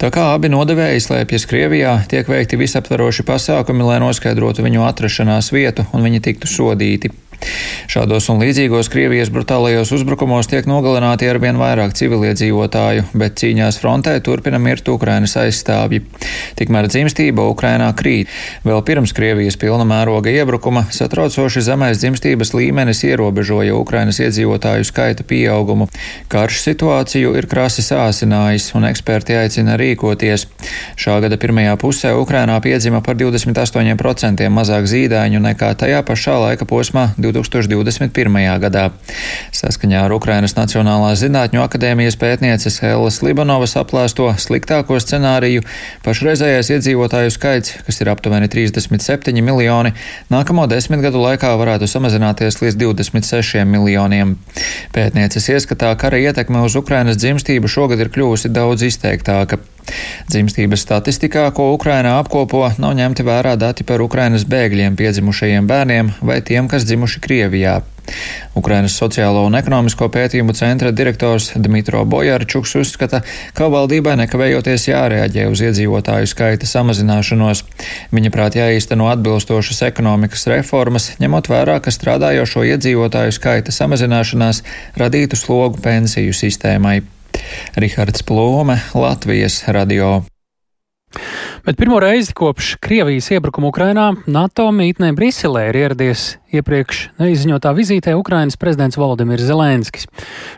Tā 0.00 0.08
kā 0.14 0.30
abi 0.38 0.48
nodevēji 0.54 1.04
slēpjas 1.04 1.44
Krievijā, 1.50 1.98
tiek 2.08 2.32
veikti 2.32 2.56
visaptvaroši 2.64 3.28
pasākumi, 3.28 3.84
lai 3.84 4.00
noskaidrotu 4.00 4.64
viņu 4.64 4.88
atrašanās 4.88 5.52
vietu 5.52 5.84
un 5.92 6.08
viņi 6.08 6.24
tiktu 6.30 6.48
sodīti. 6.48 7.12
Šādos 7.90 8.26
un 8.32 8.40
līdzīgos 8.42 8.88
Krievijas 8.92 9.30
brutālajos 9.32 9.92
uzbrukumos 9.94 10.48
tiek 10.50 10.66
nogalināti 10.68 11.28
ar 11.28 11.38
vien 11.42 11.58
vairāk 11.60 11.92
civiliedzīvotāju, 11.98 13.04
bet 13.14 13.36
cīņās 13.42 13.78
frontē 13.82 14.16
turpina 14.24 14.58
mirt 14.62 14.88
Ukrainas 14.88 15.36
aizstāvji. 15.38 16.00
Tikmēr 16.58 16.88
dzimstība 16.88 17.44
Ukrainā 17.52 17.90
krīt. 17.96 18.32
Vēl 18.64 18.80
pirms 18.86 19.12
Krievijas 19.16 19.58
pilna 19.60 19.86
mēroga 19.88 20.32
iebrukuma 20.32 20.86
satraucoši 20.94 21.62
zemais 21.68 22.00
dzimstības 22.00 22.54
līmenis 22.56 23.04
ierobežoja 23.06 23.76
Ukrainas 23.76 24.20
iedzīvotāju 24.24 24.88
skaita 24.88 25.26
pieaugumu. 25.28 25.88
Karš 26.32 26.62
situāciju 26.64 27.34
ir 27.38 27.48
krasi 27.50 27.84
sāsinājis, 27.84 28.70
un 28.78 28.88
eksperti 28.88 29.36
aicina 29.38 29.76
rīkoties. 29.80 30.46
Šā 31.00 31.18
gada 31.24 31.38
pirmajā 31.40 31.76
pusē 31.80 32.14
Ukrainā 32.18 32.56
piedzima 32.64 33.02
par 33.04 33.18
28% 33.20 34.48
mazāk 34.50 34.88
zīdaiņu 34.90 35.42
nekā 35.50 35.72
tajā 35.84 36.02
pašā 36.06 36.38
laika 36.46 36.68
posmā 36.68 37.10
2021. 37.32 38.58
gadā. 38.60 38.84
Saskaņā 39.54 40.04
ar 40.04 40.14
Ukrainas 40.14 40.56
Nacionālās 40.58 41.22
zinātņu 41.22 41.62
akadēmijas 41.64 42.18
pētnieces 42.20 42.80
Hellas 42.84 43.20
Libanovas 43.24 43.76
aplēsto 43.80 44.28
sliktāko 44.38 44.98
scenāriju, 45.00 45.64
pašreizējais 46.04 46.72
iedzīvotāju 46.76 47.32
skaits, 47.34 47.76
kas 47.86 48.00
ir 48.02 48.12
aptuveni 48.12 48.50
37 48.52 49.44
miljoni, 49.44 49.94
nākamo 50.34 50.66
desmit 50.70 51.04
gadu 51.04 51.22
laikā 51.24 51.54
varētu 51.60 51.88
samazināties 51.90 52.60
līdz 52.62 52.80
26 52.84 53.64
miljoniem. 53.68 54.36
Pētnieces 54.94 55.48
ieskatā 55.54 55.94
kara 56.00 56.20
ietekme 56.20 56.64
uz 56.66 56.76
Ukrainas 56.76 57.20
dzimstību 57.22 57.70
šogad 57.70 58.04
ir 58.04 58.12
kļuvusi 58.12 58.52
daudz 58.52 58.86
izteiktāka. 58.90 59.62
Dzimstības 60.30 60.84
statistikā, 60.86 61.48
ko 61.56 61.72
Ukrainā 61.76 62.16
apkopo, 62.22 62.66
nav 62.80 62.94
ņemti 62.98 63.26
vērā 63.26 63.56
dati 63.60 63.84
par 63.84 64.04
Ukrainas 64.04 64.46
bēgļiem 64.48 64.96
piedzimušajiem 65.00 65.66
bērniem 65.68 66.14
vai 66.24 66.40
tiem, 66.42 66.70
kas 66.72 66.86
dzimuši 66.88 67.20
Krievijā. 67.24 67.82
Ukrainas 68.54 68.94
sociālo 69.00 69.42
un 69.48 69.56
ekonomisko 69.58 70.08
pētījumu 70.12 70.54
centra 70.56 70.92
direktors 70.94 71.50
Dmitro 71.56 72.04
Bojarčuks 72.08 72.74
uzskata, 72.80 73.22
ka 73.56 73.68
valdībai 73.72 74.16
nekavējoties 74.20 74.88
jārēģē 74.90 75.46
uz 75.50 75.64
iedzīvotāju 75.64 76.28
skaita 76.30 76.68
samazināšanos. 76.68 77.64
Viņa 78.14 78.34
prāt 78.34 78.58
jāīsteno 78.60 79.08
atbilstošas 79.12 79.82
ekonomikas 79.88 80.46
reformas, 80.52 81.10
ņemot 81.22 81.50
vērā, 81.50 81.80
ka 81.80 81.94
strādājošo 81.94 82.66
iedzīvotāju 82.74 83.34
skaita 83.34 83.74
samazināšanās 83.74 84.62
radītu 85.00 85.40
slogu 85.40 85.82
pensiju 85.84 86.36
sistēmai. 86.36 87.00
Rihards 87.76 88.22
Plome, 88.22 88.78
Latvijas 88.94 89.62
radio. 89.66 90.22
Bet 91.64 91.76
pirmo 91.76 92.00
reizi 92.00 92.32
kopš 92.36 92.74
Krievijas 92.80 93.30
iebrukuma 93.32 93.70
Ukrainā 93.70 94.10
NATO 94.26 94.66
mītnē 94.74 95.14
Briselē 95.16 95.68
ir 95.70 95.78
ieradies 95.80 96.24
iepriekš 96.52 96.98
neizziņotā 97.22 97.72
vizītē 97.76 98.12
Ukrainas 98.18 98.58
prezidents 98.60 98.98
Volodimirs 99.00 99.46
Zelenskis. 99.48 100.04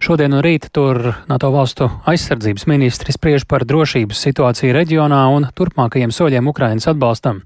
Šodien 0.02 0.34
no 0.34 0.40
rīta 0.42 0.72
tur 0.72 1.12
NATO 1.30 1.52
valstu 1.54 1.90
aizsardzības 2.10 2.66
ministri 2.66 3.14
spriež 3.14 3.46
par 3.46 3.66
drošības 3.68 4.24
situāciju 4.26 4.74
reģionā 4.74 5.22
un 5.36 5.46
turpmākajiem 5.54 6.10
soļiem 6.10 6.50
Ukrainas 6.50 6.88
atbalstam. 6.90 7.44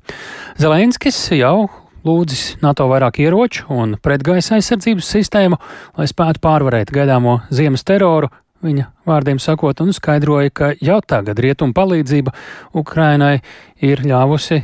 Zelenskis 0.57 1.21
jau 1.37 1.69
lūdzis 2.07 2.62
NATO 2.64 2.88
vairāk 2.88 3.21
ieroču 3.21 3.69
un 3.77 3.99
pretgaisa 4.01 4.57
aizsardzības 4.57 5.11
sistēmu, 5.19 5.61
lai 6.01 6.09
spētu 6.09 6.40
pārvarēt 6.40 6.95
gaidāmo 6.97 7.43
ziemas 7.53 7.85
teroru, 7.85 8.31
viņa 8.64 8.88
vārdiem 9.09 9.40
sakot, 9.42 9.81
un 9.85 9.94
skaidroja, 9.96 10.51
ka 10.53 10.73
jau 10.81 11.01
tagad 11.07 11.40
rietumu 11.40 11.77
palīdzība 11.77 12.35
Ukrainai 12.81 13.38
ir 13.83 14.05
ļāvusi 14.05 14.62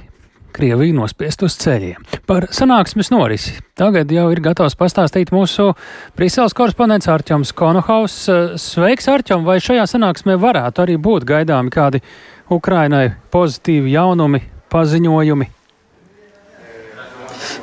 Krieviju 0.56 0.94
nospiest 0.96 1.42
uz 1.44 1.52
ceļiem. 1.60 2.00
Par 2.24 2.46
sanāksmes 2.56 3.10
norisi 3.12 3.58
tagad 3.76 4.08
jau 4.08 4.24
ir 4.32 4.40
gatavs 4.40 4.76
pastāstīt 4.80 5.28
mūsu 5.34 5.74
Briseles 6.16 6.56
korespondents 6.56 7.10
Arķoms 7.12 7.52
Konohaus. 7.56 8.14
Sveiks, 8.62 9.10
Arķom, 9.12 9.44
vai 9.44 9.58
šajā 9.60 9.84
sanāksmē 9.92 10.38
varētu 10.40 10.86
arī 10.86 10.96
būt 10.96 11.28
gaidāmi 11.28 11.74
kādi 11.74 12.00
Ukrainai 12.48 13.10
pozitīvi 13.34 13.92
jaunumi, 13.98 14.40
paziņojumi? 14.72 15.50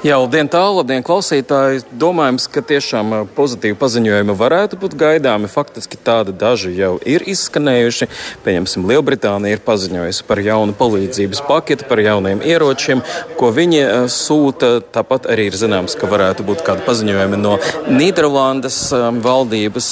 Jā, 0.04 0.17
labdien, 0.19 0.50
tālu, 0.52 0.82
labdien, 0.82 1.04
klausītāji. 1.06 1.84
Domājams, 2.00 2.50
ka 2.52 2.63
tiešām 2.65 3.13
pozitīvi 3.38 3.78
paziņojumi 3.80 4.36
varētu 4.39 4.80
būt 4.82 4.96
gaidāmi. 5.00 5.50
Faktiski 5.52 6.00
tādi 6.00 6.34
daži 6.36 6.74
jau 6.76 6.98
ir 7.08 7.24
izskanējuši. 7.30 8.08
Pieņemsim, 8.46 8.86
Lielbritānija 8.89 9.58
ir 9.58 9.63
paziņojusi 9.65 10.26
par 10.28 10.41
jaunu 10.43 10.76
palīdzības 10.80 11.43
paketi, 11.48 11.88
par 11.89 12.02
jauniem 12.04 12.43
ieročiem, 12.43 13.04
ko 13.39 13.52
viņi 13.56 13.84
sūta. 14.12 14.74
Tāpat 14.93 15.28
arī 15.32 15.50
ir 15.52 15.58
zināms, 15.60 15.98
ka 16.00 16.10
varētu 16.12 16.46
būt 16.48 16.63
kādi 16.67 16.86
paziņojumi 16.88 17.39
no 17.39 17.58
Nīderlandes 17.91 18.80
valdības, 19.24 19.89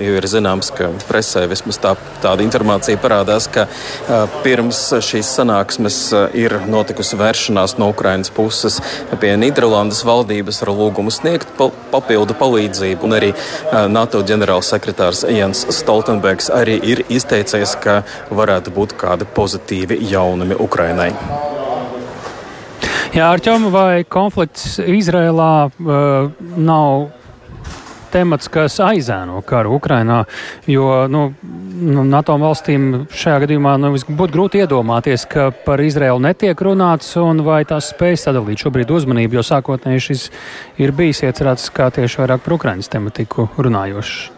ir 0.00 0.28
zināms, 0.30 0.72
ka 0.74 0.90
presē 1.08 1.46
vismaz 1.50 1.80
tā, 1.82 1.94
tāda 2.24 2.44
informācija 2.46 3.00
parādās, 3.00 3.48
ka 3.52 3.68
pirms 4.44 4.86
šīs 5.04 5.34
sanāksmes 5.38 6.00
ir 6.36 6.58
notikusi 6.68 7.18
vēršanās 7.20 7.78
no 7.80 7.90
Ukrainas 7.92 8.32
puses 8.34 8.80
pie 9.20 9.33
Nīderlandes 9.40 10.02
valdības 10.06 10.62
ar 10.64 10.72
lūgumu 10.74 11.12
sniegt 11.14 11.50
papildu 11.92 12.36
palīdzību. 12.40 13.06
Un 13.08 13.16
arī 13.18 13.32
NATO 13.92 14.22
ģenerālsekretārs 14.26 15.24
Jens 15.32 15.64
Stoltenbergs 15.74 16.50
arī 16.54 16.78
ir 16.82 17.04
izteicies, 17.08 17.76
ka 17.82 18.02
varētu 18.34 18.74
būt 18.74 18.96
kādi 19.00 19.28
pozitīvi 19.36 20.00
jaunumi 20.10 20.58
Ukrainai. 20.60 21.12
Jā, 23.14 23.28
Arčom, 23.30 23.68
vai 23.70 24.02
konflikts 24.10 24.80
Izrēlā 24.82 25.52
uh, 25.70 26.32
nav 26.58 27.12
temats, 28.14 28.50
kas 28.52 28.78
aizēno 28.82 29.42
karu 29.46 29.74
Ukrainā, 29.78 30.22
jo 30.70 30.88
nu, 31.10 31.24
nu, 31.80 32.04
NATO 32.08 32.36
valstīm 32.40 33.06
šajā 33.12 33.44
gadījumā 33.44 33.76
nu, 33.82 33.92
būtu 33.94 34.36
grūti 34.36 34.62
iedomāties, 34.64 35.26
ka 35.30 35.50
par 35.66 35.82
Izraelu 35.84 36.22
netiek 36.22 36.66
runāts 36.66 37.14
un 37.20 37.44
vai 37.46 37.62
tās 37.68 37.92
spēj 37.94 38.20
sadalīt 38.26 38.64
šobrīd 38.64 38.94
uzmanību, 38.94 39.40
jo 39.40 39.48
sākotnēji 39.50 40.06
šis 40.10 40.28
ir 40.82 40.94
bijis 40.96 41.24
iecerēts 41.26 41.70
kā 41.74 41.90
tieši 41.94 42.24
vairāk 42.24 42.46
par 42.46 42.58
Ukrainas 42.58 42.92
tematiku 42.92 43.50
runājošs. 43.58 44.33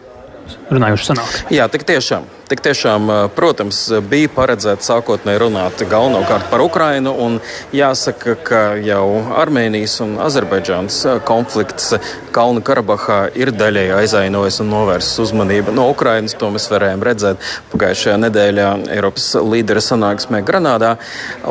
Runājuši 0.71 1.11
sanāk. 1.11 1.37
Jā, 1.53 1.69
tik 1.71 1.87
tiešām. 1.87 2.25
Tik 2.47 2.61
tiešām, 2.63 3.09
protams, 3.35 3.75
bija 4.07 4.29
paredzēts 4.31 4.87
sākotnēji 4.87 5.39
runāt 5.41 5.81
galvenokārt 5.91 6.45
par 6.47 6.61
Ukrainu. 6.63 7.11
Jāsaka, 7.75 8.37
ka 8.39 8.61
jau 8.79 9.19
Armēnijas 9.35 9.97
un 10.05 10.13
Azerbaidžānas 10.23 11.01
konflikts 11.27 11.97
Kalnu 12.31 12.63
Karabahā 12.63 13.17
ir 13.35 13.51
daļēji 13.51 13.91
aizvainojis 13.97 14.61
un 14.63 14.71
novērsis 14.71 15.19
uzmanību 15.25 15.73
no 15.75 15.89
Ukrainas. 15.91 16.37
To 16.39 16.47
mēs 16.53 16.69
varējām 16.71 17.03
redzēt 17.03 17.43
pagājušajā 17.73 18.15
nedēļā 18.23 18.69
Eiropas 18.95 19.27
līdera 19.43 19.83
sanāksmē 19.83 20.39
Granādā. 20.47 20.93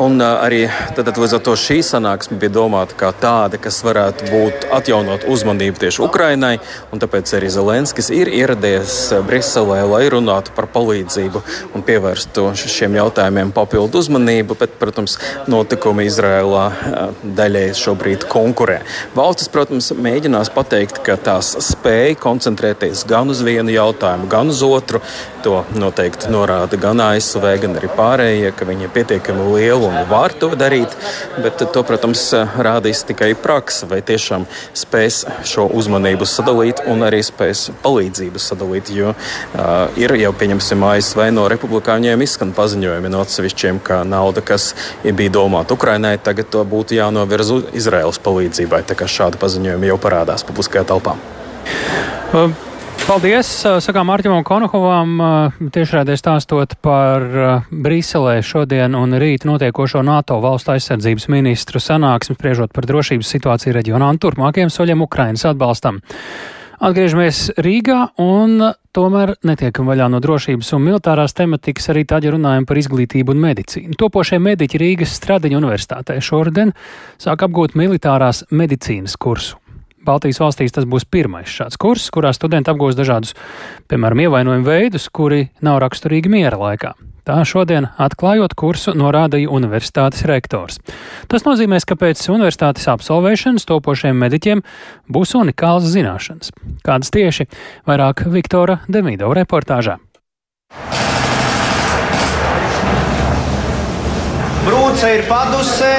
Un 0.01 0.17
arī 0.25 0.63
tad, 0.97 1.13
līdz 1.13 1.37
ar 1.37 1.45
to 1.45 1.53
šī 1.61 1.83
sanāksme 1.85 2.39
bija 2.41 2.55
domāta 2.57 2.97
kā 2.97 3.13
tāda, 3.13 3.61
kas 3.61 3.83
varētu 3.85 4.31
būt 4.33 4.65
atjaunot 4.79 5.29
uzmanību 5.29 5.85
tieši 5.85 6.01
Ukrainai. 6.09 6.55
Tāpēc 6.97 7.37
arī 7.37 7.53
Zelenskis 7.53 8.09
ir 8.09 8.33
ieradies 8.33 8.86
Briselē, 9.27 9.81
lai 9.89 10.05
runātu 10.11 10.53
par 10.55 10.69
palīdzību 10.71 11.41
un 11.75 11.83
pievērstu 11.87 12.47
šiem 12.57 12.97
jautājumiem 12.97 13.51
papildu 13.55 14.01
uzmanību, 14.01 14.57
bet, 14.59 14.75
protams, 14.79 15.17
notikumi 15.51 16.07
Izrēlā 16.07 16.65
daļai 17.37 17.65
šobrīd 17.77 18.27
konkurē. 18.31 18.79
Valstis, 19.17 19.49
protams, 19.51 19.91
mēģinās 19.97 20.51
pateikt, 20.55 21.01
ka 21.05 21.17
tās 21.19 21.53
spēj 21.69 22.15
koncentrēties 22.21 23.03
gan 23.09 23.33
uz 23.33 23.43
vienu 23.45 23.73
jautājumu, 23.75 24.29
gan 24.31 24.53
uz 24.53 24.63
otru. 24.65 25.01
To 25.45 25.61
noteikti 25.79 26.31
norāda 26.33 26.79
gan 26.81 26.99
ASV, 26.99 27.45
gan 27.61 27.77
arī 27.79 27.87
pārējie, 27.95 28.51
ka 28.57 28.65
viņi 28.67 28.87
ir 28.87 28.93
pietiekami 28.95 29.45
lieli 29.53 29.87
un 29.87 29.99
var 30.09 30.33
to 30.35 30.49
darīt. 30.59 30.95
Bet 31.43 31.61
to, 31.61 31.83
protams, 31.87 32.23
rādīs 32.67 33.05
tikai 33.07 33.31
praksa, 33.39 33.87
vai 33.87 34.01
tiešām 34.05 34.47
spēs 34.75 35.21
šo 35.47 35.67
uzmanību 35.77 36.27
sadalīt 36.27 36.83
un 36.91 37.05
arī 37.07 37.21
spēs 37.25 37.69
palīdzību 37.83 38.41
sadalīt. 38.41 38.76
Jo 38.93 39.13
uh, 39.13 39.97
ir 39.99 40.13
jau, 40.21 40.33
pieņemsim, 40.37 40.85
ASV 40.91 41.23
no 41.35 41.47
republikāņiem 41.51 42.23
izskan 42.25 42.53
paziņojumi 42.57 43.11
no 43.13 43.23
atsevišķiem, 43.25 43.81
ka 43.83 44.03
nauda, 44.07 44.43
kas 44.45 44.73
bija 45.03 45.33
domāta 45.39 45.77
Ukrainai, 45.77 46.17
tagad 46.23 46.51
to 46.53 46.63
būtu 46.67 46.97
jānovirz 46.99 47.53
Izraels 47.77 48.21
palīdzībai. 48.23 48.83
Tā 48.87 48.97
kā 48.99 49.09
šādi 49.09 49.41
paziņojumi 49.41 49.91
jau 49.91 49.99
parādās 50.01 50.47
publiskajā 50.47 50.87
telpā. 50.93 51.17
Um. 52.35 52.55
Paldies! 53.07 53.47
Sakām 53.79 54.09
Arķimam 54.11 54.41
Konokovam 54.43 55.13
tiešraidē 55.71 56.17
stāstot 56.19 56.73
par 56.83 57.23
Briselē 57.71 58.41
šodien 58.43 58.97
un 58.99 59.15
rīt 59.15 59.45
notiekošo 59.47 60.01
NATO 60.03 60.41
valstu 60.43 60.73
aizsardzības 60.73 61.29
ministru 61.31 61.79
sanāksmi, 61.79 62.35
spriežot 62.35 62.75
par 62.75 62.89
drošības 62.89 63.31
situāciju 63.37 63.77
reģionā 63.77 64.11
un 64.11 64.19
turpmākajiem 64.19 64.73
soļiem 64.73 65.05
Ukrainas 65.07 65.47
atbalstam. 65.47 66.01
Atgriežamies 66.77 67.55
Rīgā 67.57 68.11
un 68.21 68.59
tomēr 68.93 69.31
netiekam 69.49 69.87
vaļā 69.89 70.11
no 70.13 70.19
drošības 70.21 70.67
un 70.77 70.83
militārās 70.85 71.33
tematikas 71.33 71.89
arī 71.89 72.03
tad, 72.05 72.27
ja 72.27 72.35
runājam 72.35 72.67
par 72.69 72.77
izglītību 72.77 73.33
un 73.33 73.41
medicīnu. 73.47 73.97
Topošie 73.97 74.37
mediķi 74.37 74.81
Rīgas 74.83 75.15
Stradiņa 75.17 75.57
universitātē 75.57 76.19
šoruden 76.21 76.75
sāk 77.17 77.47
apgūt 77.47 77.73
militārās 77.73 78.43
medicīnas 78.53 79.17
kursu. 79.17 79.57
Baltijas 80.05 80.37
valstīs 80.43 80.77
tas 80.77 80.85
būs 80.85 81.09
pirmais 81.09 81.49
šāds 81.49 81.81
kurs, 81.81 82.11
kurā 82.13 82.29
studenti 82.37 82.69
apgūs 82.69 82.95
dažādus, 82.95 83.33
piemēram, 83.89 84.27
ievainojumu 84.27 84.69
veidus, 84.69 85.09
kuri 85.09 85.47
nav 85.65 85.81
raksturīgi 85.81 86.29
miera 86.29 86.61
laikā. 86.61 86.93
Tā 87.27 87.41
šodien 87.43 87.89
atklājot 87.99 88.53
kursu 88.55 88.93
norādīja 88.95 89.51
universitātes 89.51 90.23
rektors. 90.29 90.77
Tas 91.27 91.43
nozīmēs, 91.43 91.83
ka 91.83 91.97
pēc 91.99 92.21
universitātes 92.31 92.87
absolvēšanas 92.87 93.67
topošiem 93.67 94.15
mediķiem 94.15 94.63
būs 95.11 95.35
unikāls 95.35 95.89
zināšanas. 95.91 96.53
Kādas 96.87 97.11
tieši 97.11 97.49
vairāk 97.89 98.23
Viktora 98.31 98.79
Demīdo 98.87 99.33
reportāžā. 99.35 99.97
Brūce 104.63 105.11
ir 105.17 105.27
padusē, 105.27 105.93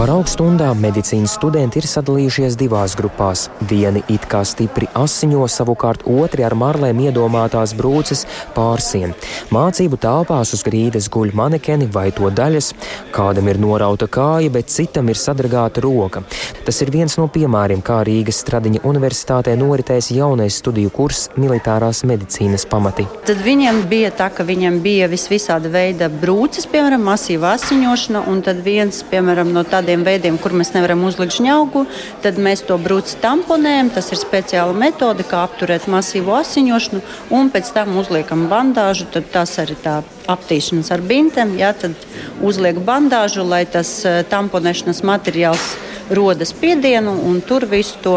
Par 0.00 0.08
augststundām 0.14 0.78
medicīnas 0.80 1.34
studenti 1.36 1.80
ir 1.80 1.86
sadalījušies 1.88 2.54
divās 2.60 2.94
grupās. 2.98 3.42
Vieni 3.68 4.00
it 4.12 4.24
kā 4.30 4.40
stipri 4.48 4.88
asiņo, 4.96 5.44
savukārt 5.50 6.06
otri 6.08 6.44
ar 6.46 6.54
marlēm 6.58 7.02
iedomātās 7.04 7.74
brūces 7.76 8.24
pārsien. 8.56 9.12
Mācību 9.52 9.98
telpās 10.00 10.54
uz 10.56 10.64
grīdas 10.66 11.08
guļ 11.12 11.34
manekeni 11.36 11.88
vai 11.92 12.06
to 12.16 12.30
daļas, 12.32 12.70
kādam 13.14 13.50
ir 13.52 13.60
norauta 13.60 14.08
kāja, 14.08 14.52
bet 14.54 14.72
citam 14.72 15.10
ir 15.12 15.20
sadragāta 15.20 15.84
roka. 15.84 16.22
Tas 16.64 16.80
ir 16.84 16.92
viens 16.94 17.18
no 17.20 17.26
piemēriem, 17.32 17.82
kā 17.84 18.00
Rīgas 18.06 18.40
Stradiņa 18.44 18.84
universitātē 18.88 19.56
noritēs 19.60 20.10
jaunais 20.16 20.60
studiju 20.62 20.92
kurs 20.96 21.26
militārās 21.40 22.04
medicīnas 22.08 22.66
pamati. 22.70 23.08
Tad 23.28 23.42
viņiem 23.44 23.84
bija 23.90 24.12
tā, 24.16 24.30
ka 24.32 24.46
viņiem 24.48 24.80
bija 24.84 25.10
visvisāda 25.12 25.72
veida 25.72 26.10
brūces, 26.12 26.68
piemēram, 26.70 27.04
masīva 27.10 27.54
asiņošana, 27.58 28.24
un 28.30 28.42
tad 28.50 28.64
viens, 28.66 29.04
piemēram, 29.06 29.52
no 29.54 29.62
tādiem 29.62 30.02
veidiem, 30.02 30.34
kur 30.40 30.54
mēs 30.56 30.72
nevaram 30.74 31.04
uzlikt 31.06 31.36
žņaugu, 31.36 31.84
tad 32.24 32.40
mēs 32.42 32.64
to 32.66 32.74
brūci 32.82 33.20
tamponējam. 33.22 33.92
Tas 33.94 34.10
ir 34.10 34.18
speciāla 34.18 34.74
metode, 34.74 35.22
kā 35.28 35.44
apturēt 35.46 35.86
masīvu 35.90 36.34
asiņošanu, 36.40 37.02
un 37.36 37.52
pēc 37.54 37.70
tam 37.76 37.94
uzliekam 38.00 38.48
bandāžu. 38.50 39.06
Tad 39.14 39.30
tas 39.30 39.54
arī 39.62 39.78
tā 39.84 40.00
aptīšanas 40.30 40.90
ar 40.90 41.04
bintēm. 41.06 41.54
Jā, 41.60 41.70
tad 41.78 41.94
uzliek 42.42 42.80
bandāžu, 42.82 43.46
lai 43.46 43.62
tas 43.70 43.92
eh, 44.08 44.22
tamponēšanas 44.30 45.04
materiāls 45.06 45.70
roda 46.10 46.46
spiedienu 46.48 47.14
un 47.30 47.38
tur 47.46 47.68
visu 47.70 48.00
to 48.02 48.16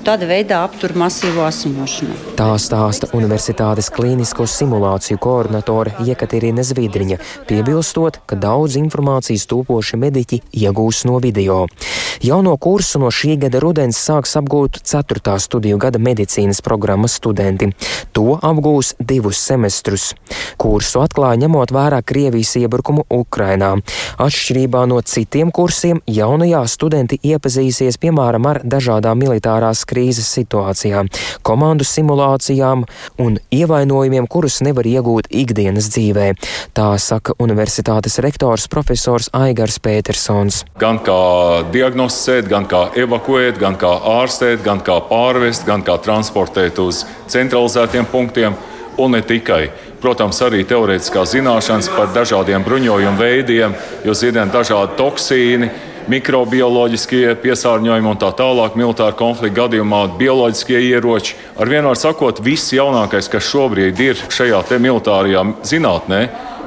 Tādā 0.00 0.24
veidā 0.24 0.62
aptur 0.64 0.94
masīvo 0.96 1.42
asiņošanu. 1.44 2.14
Tā 2.38 2.46
stāsta 2.56 3.10
Universitātes 3.16 3.90
klīnisko 3.92 4.46
simulāciju 4.48 5.20
koordinatore 5.20 5.92
Jekaterina 6.06 6.64
Zvidriņa, 6.64 7.18
piebilstot, 7.50 8.22
ka 8.24 8.38
daudz 8.40 8.78
informācijas 8.80 9.44
tūpoši 9.50 10.00
mediķi 10.00 10.40
iegūs 10.64 11.02
no 11.04 11.18
video. 11.20 11.66
Jauno 12.24 12.54
kursu 12.56 13.00
no 13.00 13.10
šī 13.12 13.36
gada 13.44 13.60
rudens 13.60 14.00
sāks 14.00 14.34
apgūt 14.40 14.80
4. 14.88 15.36
studiju 15.40 15.78
gada 15.80 16.00
medicīnas 16.00 16.62
programmas 16.64 17.18
studenti. 17.20 17.70
To 18.16 18.38
apgūs 18.40 18.94
divus 18.98 19.40
semestrus. 19.40 20.10
Kursu 20.60 21.04
atklāja 21.04 21.42
ņemot 21.44 21.72
vērā 21.76 22.00
Krievijas 22.04 22.54
iebrukumu 22.60 23.04
Ukrainā. 23.20 23.74
Atšķirībā 24.20 24.86
no 24.88 25.00
citiem 25.00 25.52
kursiem, 25.52 26.00
jaunajā 26.08 26.64
studenti 26.68 27.20
iepazīsies 27.24 28.00
piemēram 28.00 28.48
ar 28.48 28.60
dažādām 28.64 29.20
militārās 29.20 29.84
krīzes 29.90 30.30
situācijām, 30.38 31.10
komandu 31.46 31.86
simulācijām 31.86 32.86
un 33.22 33.38
ievainojumiem, 33.54 34.28
kurus 34.30 34.60
nevar 34.66 34.86
iegūt 34.88 35.30
ikdienas 35.42 35.90
dzīvē. 35.92 36.30
Tā 36.76 36.88
saka 37.02 37.34
universitātes 37.42 38.20
rektors 38.24 38.68
profesors 38.70 39.30
Aigars 39.36 39.80
Petersons. 39.82 40.62
Gan 40.80 41.02
kā 41.04 41.20
diagnosticēt, 41.74 42.48
gan 42.50 42.68
kā 42.70 42.86
evakuēt, 43.00 43.58
gan 43.60 43.78
kā 43.80 43.92
ārstēt, 44.20 44.64
gan 44.66 44.82
kā 44.86 45.00
pārvest, 45.10 45.66
gan 45.68 45.84
kā 45.86 45.98
transportēt 46.02 46.78
uz 46.82 47.04
centralizētiem 47.30 48.08
punktiem 48.10 48.56
un 49.00 49.16
ne 49.16 49.22
tikai. 49.24 49.70
Protams, 50.00 50.38
arī 50.44 50.62
teorētiskās 50.64 51.34
zināšanas 51.34 51.90
par 51.92 52.08
dažādiem 52.14 52.64
bruņojumu 52.64 53.20
veidiem, 53.20 53.74
jo 54.04 54.14
zinām 54.16 54.52
dažādi 54.52 54.96
toksīni 54.96 55.68
mikrobioloģiskie 56.08 57.34
piesārņojumi 57.42 58.10
un 58.10 58.20
tā 58.20 58.30
tālāk, 58.36 58.76
militāra 58.78 59.16
konflikta 59.16 59.62
gadījumā 59.62 60.04
bioloģiskie 60.20 60.80
ieroči. 60.90 61.36
Ar 61.60 61.68
vienu 61.68 61.90
var 61.92 62.00
sakot, 62.00 62.40
viss 62.44 62.72
jaunākais, 62.72 63.28
kas 63.32 63.48
šobrīd 63.50 64.00
ir 64.00 64.24
šajā 64.30 64.62
militārajā 64.80 65.44
zinātnē, 65.66 66.22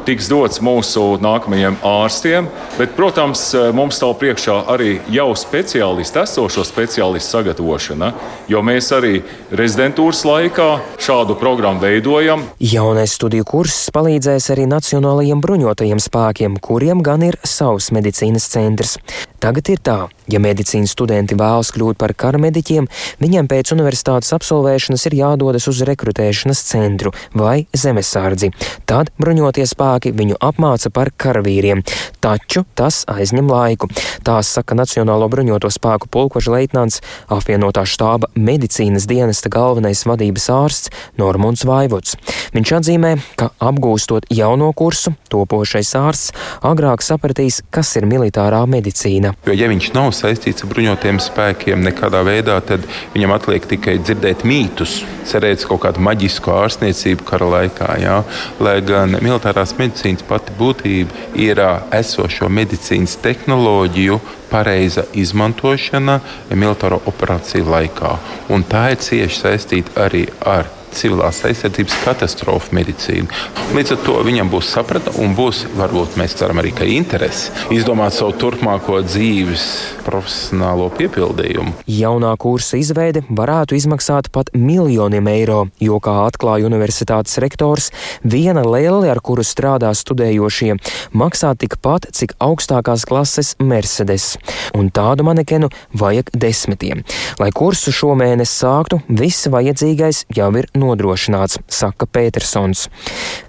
tiks 0.07 0.27
dots 0.31 0.61
mūsu 0.63 1.17
nākamajiem 1.23 1.77
ārstiem. 1.87 2.47
Bet, 2.77 2.95
protams, 2.97 3.45
mums 3.75 3.99
stāv 3.99 4.15
priekšā 4.21 4.55
arī 4.73 4.97
jau 5.13 5.29
speciālistu, 5.37 6.23
esošo 6.23 6.65
speciālistu 6.67 7.37
sagatavošana, 7.37 8.11
jo 8.51 8.63
mēs 8.65 8.91
arī 8.95 9.21
rezidentūras 9.51 10.23
laikā 10.27 10.69
šādu 11.03 11.37
programmu 11.39 11.83
veidojam. 11.83 12.47
Jaunais 12.59 13.15
studiju 13.17 13.47
kurss 13.47 13.91
palīdzēs 13.95 14.51
arī 14.53 14.67
Nacionālajiem 14.69 15.41
bruņotajiem 15.43 16.01
spēkiem, 16.03 16.59
kuriem 16.63 17.03
gan 17.05 17.25
ir 17.27 17.39
savs 17.47 17.91
medicīnas 17.95 18.49
centrs. 18.53 18.97
Tagad 19.43 19.73
ir 19.73 19.81
tā, 19.83 19.97
ja 20.31 20.41
medicīnas 20.43 20.93
studenti 20.93 21.37
vēlas 21.39 21.71
kļūt 21.75 21.99
par 21.99 22.13
karamediķiem, 22.17 22.87
viņiem 23.23 23.49
pēc 23.51 23.73
universitātes 23.75 24.33
absolvēšanas 24.35 25.07
ir 25.09 25.17
jādodas 25.19 25.67
uz 25.71 25.81
rekrutēšanas 25.87 26.63
centru 26.69 27.13
vai 27.37 27.65
zemesardzi. 27.73 28.51
Tad 28.89 29.11
bruņotie 29.19 29.65
spēki 29.69 30.13
viņu 30.15 30.39
apmāca 30.43 30.91
par 30.93 31.11
karavīriem, 31.17 31.83
taču 32.23 32.63
tas 32.77 33.03
aizņem 33.11 33.49
laiku. 33.51 33.89
Tā 34.23 34.39
saka 34.45 34.77
Nacionālo 34.77 35.27
bruņoto 35.31 35.71
spēku 35.73 36.09
pulkoža 36.11 36.53
leitnants, 36.55 37.01
apvienotā 37.31 37.85
štāba 37.89 38.29
medicīnas 38.35 39.07
dienesta 39.09 39.51
galvenais 39.53 40.05
vadības 40.07 40.49
ārsts 40.53 40.93
Normons 41.19 41.65
Vaivots. 41.67 42.17
Viņš 42.53 42.73
atzīmē, 42.79 43.15
ka 43.39 43.49
apgūstot 43.63 44.27
jauno 44.33 44.71
kursu, 44.77 45.15
topošais 45.33 45.93
ārsts 45.97 46.33
agrāk 46.65 47.03
sapratīs, 47.05 47.61
kas 47.73 47.95
ir 47.99 48.07
militārā 48.09 48.63
medicīna. 48.69 49.33
Jo, 49.47 49.55
ja 49.57 49.69
nav 50.13 50.19
saistīts 50.21 50.63
ar 50.63 50.69
bruņotiem 50.69 51.19
spēkiem 51.21 51.81
nekādā 51.83 52.21
veidā, 52.25 52.59
tad 52.61 52.85
viņam 53.13 53.33
atliek 53.33 53.65
tikai 53.65 53.97
dzirdēt 54.01 54.43
mītus, 54.45 55.03
cerēt 55.25 55.65
kaut 55.65 55.81
kādu 55.85 56.03
maģisku 56.03 56.51
ārstniecību 56.53 57.25
kara 57.25 57.47
laikā. 57.49 57.89
Jā. 58.01 58.21
Lai 58.59 58.79
gan 58.85 59.17
militārās 59.23 59.75
medicīnas 59.79 60.25
pati 60.27 60.53
būtība 60.59 61.33
ir 61.39 61.61
esošo 61.91 62.49
medicīnas 62.49 63.17
tehnoloģiju 63.23 64.19
pareiza 64.51 65.07
izmantošana 65.17 66.19
militāro 66.53 67.01
operāciju 67.09 67.65
laikā. 67.73 68.15
Un 68.53 68.63
tā 68.69 68.91
ir 68.93 69.01
cieši 69.01 69.41
saistīta 69.41 70.05
arī 70.05 70.27
ar 70.45 70.69
civilās 70.97 71.43
aizsardzības 71.47 71.99
katastrofu 72.05 72.75
medicīnu. 72.77 73.27
Līdz 73.75 73.95
ar 73.95 74.01
to 74.05 74.19
viņam 74.25 74.51
būs 74.53 74.71
saprata 74.75 75.13
un 75.21 75.35
būs, 75.37 75.65
varbūt 75.79 76.17
mēs 76.19 76.37
ceram, 76.39 76.61
arī 76.61 76.73
interese 76.93 77.51
izdomāt 77.73 78.13
savu 78.15 78.33
turpmāko 78.39 79.01
dzīves 79.05 79.63
profesionālo 80.05 80.89
piepildījumu. 80.97 81.73
Jaunā 81.89 82.33
kursa 82.41 82.77
izveide 82.79 83.23
varētu 83.29 83.77
izmaksāt 83.77 84.29
pat 84.33 84.51
miljoniem 84.53 85.27
eiro, 85.31 85.59
jo, 85.83 85.99
kā 86.03 86.15
atklāja 86.27 86.67
universitātes 86.67 87.39
rektors, 87.43 87.89
viena 88.23 88.65
lēle, 88.65 89.07
ar 89.11 89.21
kuru 89.23 89.45
strādā 89.47 89.91
studējošie, 89.95 90.75
maksā 91.15 91.53
tikpat, 91.59 92.09
cik 92.15 92.35
augstākās 92.43 93.07
klases 93.09 93.53
Mercedes. 93.63 94.33
Un 94.77 94.91
tādu 94.93 95.25
manekenu 95.27 95.69
vajag 95.97 96.33
desmitiem. 96.35 97.03
Lai 97.39 97.51
kursu 97.55 97.93
šomēnes 97.95 98.51
sāktu, 98.59 99.01
viss 99.09 99.47
vajadzīgais 99.51 100.25
jau 100.35 100.49
ir 100.59 100.69
nodrošināts, 100.83 101.61
saka 101.71 102.05
Petersons. 102.05 102.89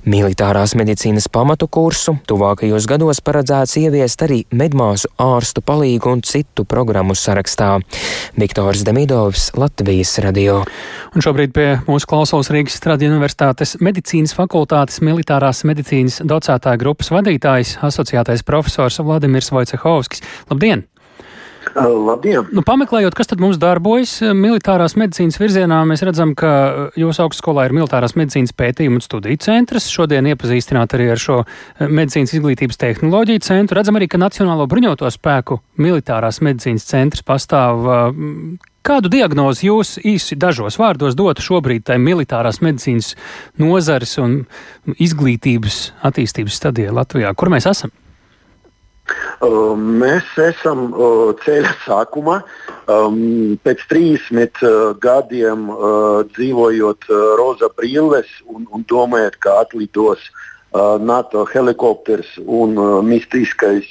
Militārās 0.07 0.77
medicīnas 0.79 1.27
pamatu 1.33 1.69
kursu 1.69 2.17
tuvākajos 2.31 2.87
gados 2.91 3.21
paredzēts 3.25 3.77
ieviest 3.83 4.25
arī 4.27 4.43
medmāsu 4.55 5.11
ārstu 5.21 5.65
palīgu 5.67 6.13
un 6.15 6.23
citu 6.27 6.67
programmu 6.69 7.17
sarakstā. 7.19 7.75
Viktors 8.39 8.85
Demidovs, 8.87 9.51
Latvijas 9.59 10.17
radio. 10.25 10.63
Un 11.15 11.25
šobrīd 11.25 11.55
pie 11.55 11.69
mūsu 11.89 12.09
klausos 12.11 12.51
Rīgas 12.55 12.79
Stradiņu 12.81 13.19
Universitātes 13.19 13.77
medicīnas 13.85 14.35
fakultātes 14.37 15.03
militārās 15.05 15.65
medicīnas 15.69 16.23
docētāja 16.25 16.81
grupas 16.81 17.13
vadītājs, 17.15 17.79
asociētais 17.87 18.47
profesors 18.47 19.03
Vladimirs 19.03 19.53
Vojcehovskis. 19.55 20.25
Labdien! 20.51 20.87
Labdien! 21.75 22.47
Nu, 22.55 22.63
pameklējot, 22.67 23.17
kas 23.19 23.31
tad 23.31 23.41
mums 23.43 23.59
darbojas 23.59 24.21
militārās 24.37 24.95
medicīnas 24.99 25.41
virzienā, 25.41 25.81
mēs 25.89 26.05
redzam, 26.07 26.35
ka 26.39 26.51
jūsu 26.99 27.25
augstskolā 27.25 27.67
ir 27.67 27.75
militārās 27.75 28.15
medicīnas 28.19 28.55
pētījuma 28.55 29.01
un 29.01 29.05
studiju 29.05 29.41
centrs. 29.43 29.89
Šodien 29.91 30.29
iepazīstināt 30.31 30.95
arī 30.95 31.11
ar 31.15 31.21
šo 31.21 31.41
medicīnas 31.83 32.37
izglītības 32.39 32.79
tehnoloģiju 32.79 33.43
centru. 33.47 33.79
Redzam 33.81 33.99
arī, 33.99 34.09
ka 34.11 34.23
Nacionālo 34.23 34.69
bruņoto 34.71 35.11
spēku 35.11 35.59
militārās 35.83 36.39
medicīnas 36.45 36.87
centrs 36.87 37.27
pastāv. 37.27 37.91
Kādu 38.85 39.09
diagnozi 39.09 39.71
jūs 39.71 39.97
īsi 40.05 40.37
dažos 40.37 40.77
vārdos 40.79 41.17
dotu 41.17 41.43
šobrīd 41.43 41.87
tai 41.89 41.97
militārās 41.99 42.61
medicīnas 42.61 43.15
nozares 43.59 44.15
un 44.21 44.43
izglītības 44.95 45.89
attīstības 46.05 46.61
stadijā 46.61 46.95
Latvijā? 46.95 47.33
Kur 47.35 47.51
mēs 47.55 47.67
esam? 47.73 47.95
Uh, 49.45 49.75
mēs 49.77 50.25
esam 50.41 50.87
uh, 50.95 51.35
ceļa 51.45 51.75
sākumā. 51.85 52.39
Um, 52.89 53.59
pēc 53.65 53.85
30 53.91 54.63
uh, 54.65 54.95
gadiem 55.01 55.69
dzīvojot 56.33 57.09
roza 57.41 57.69
brilles 57.77 58.31
un, 58.49 58.65
un 58.73 58.85
domājot, 58.89 59.39
ka 59.41 59.61
atlidos 59.65 60.25
NATO 60.75 61.45
helikopters 61.47 62.33
un 62.51 62.75
mistiskais 63.07 63.87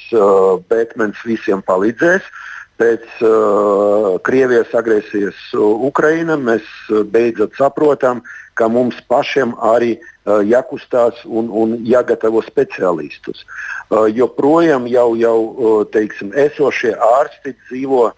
Batmans 0.68 1.22
visiem 1.24 1.62
palīdzēs. 1.64 2.26
Pēc 2.74 3.04
uh, 3.22 4.16
Krievijas 4.26 4.72
agresijas 4.74 5.36
Ukrainā 5.54 6.34
mēs 6.40 6.66
beidzot 7.12 7.54
saprotam, 7.54 8.24
ka 8.58 8.66
mums 8.70 8.98
pašiem 9.10 9.54
arī 9.62 9.94
uh, 9.98 10.40
jākustās 10.42 11.20
un, 11.24 11.50
un 11.50 11.76
jāgatavo 11.86 12.42
speciālistus. 12.46 13.44
Uh, 13.44 14.06
joprojām 14.10 14.88
jau, 14.90 15.12
jau 15.18 15.38
uh, 15.38 15.76
teiksim, 15.94 16.32
esošie 16.34 16.94
ārsti 16.98 17.54
dzīvo 17.66 18.02
uh, 18.10 18.14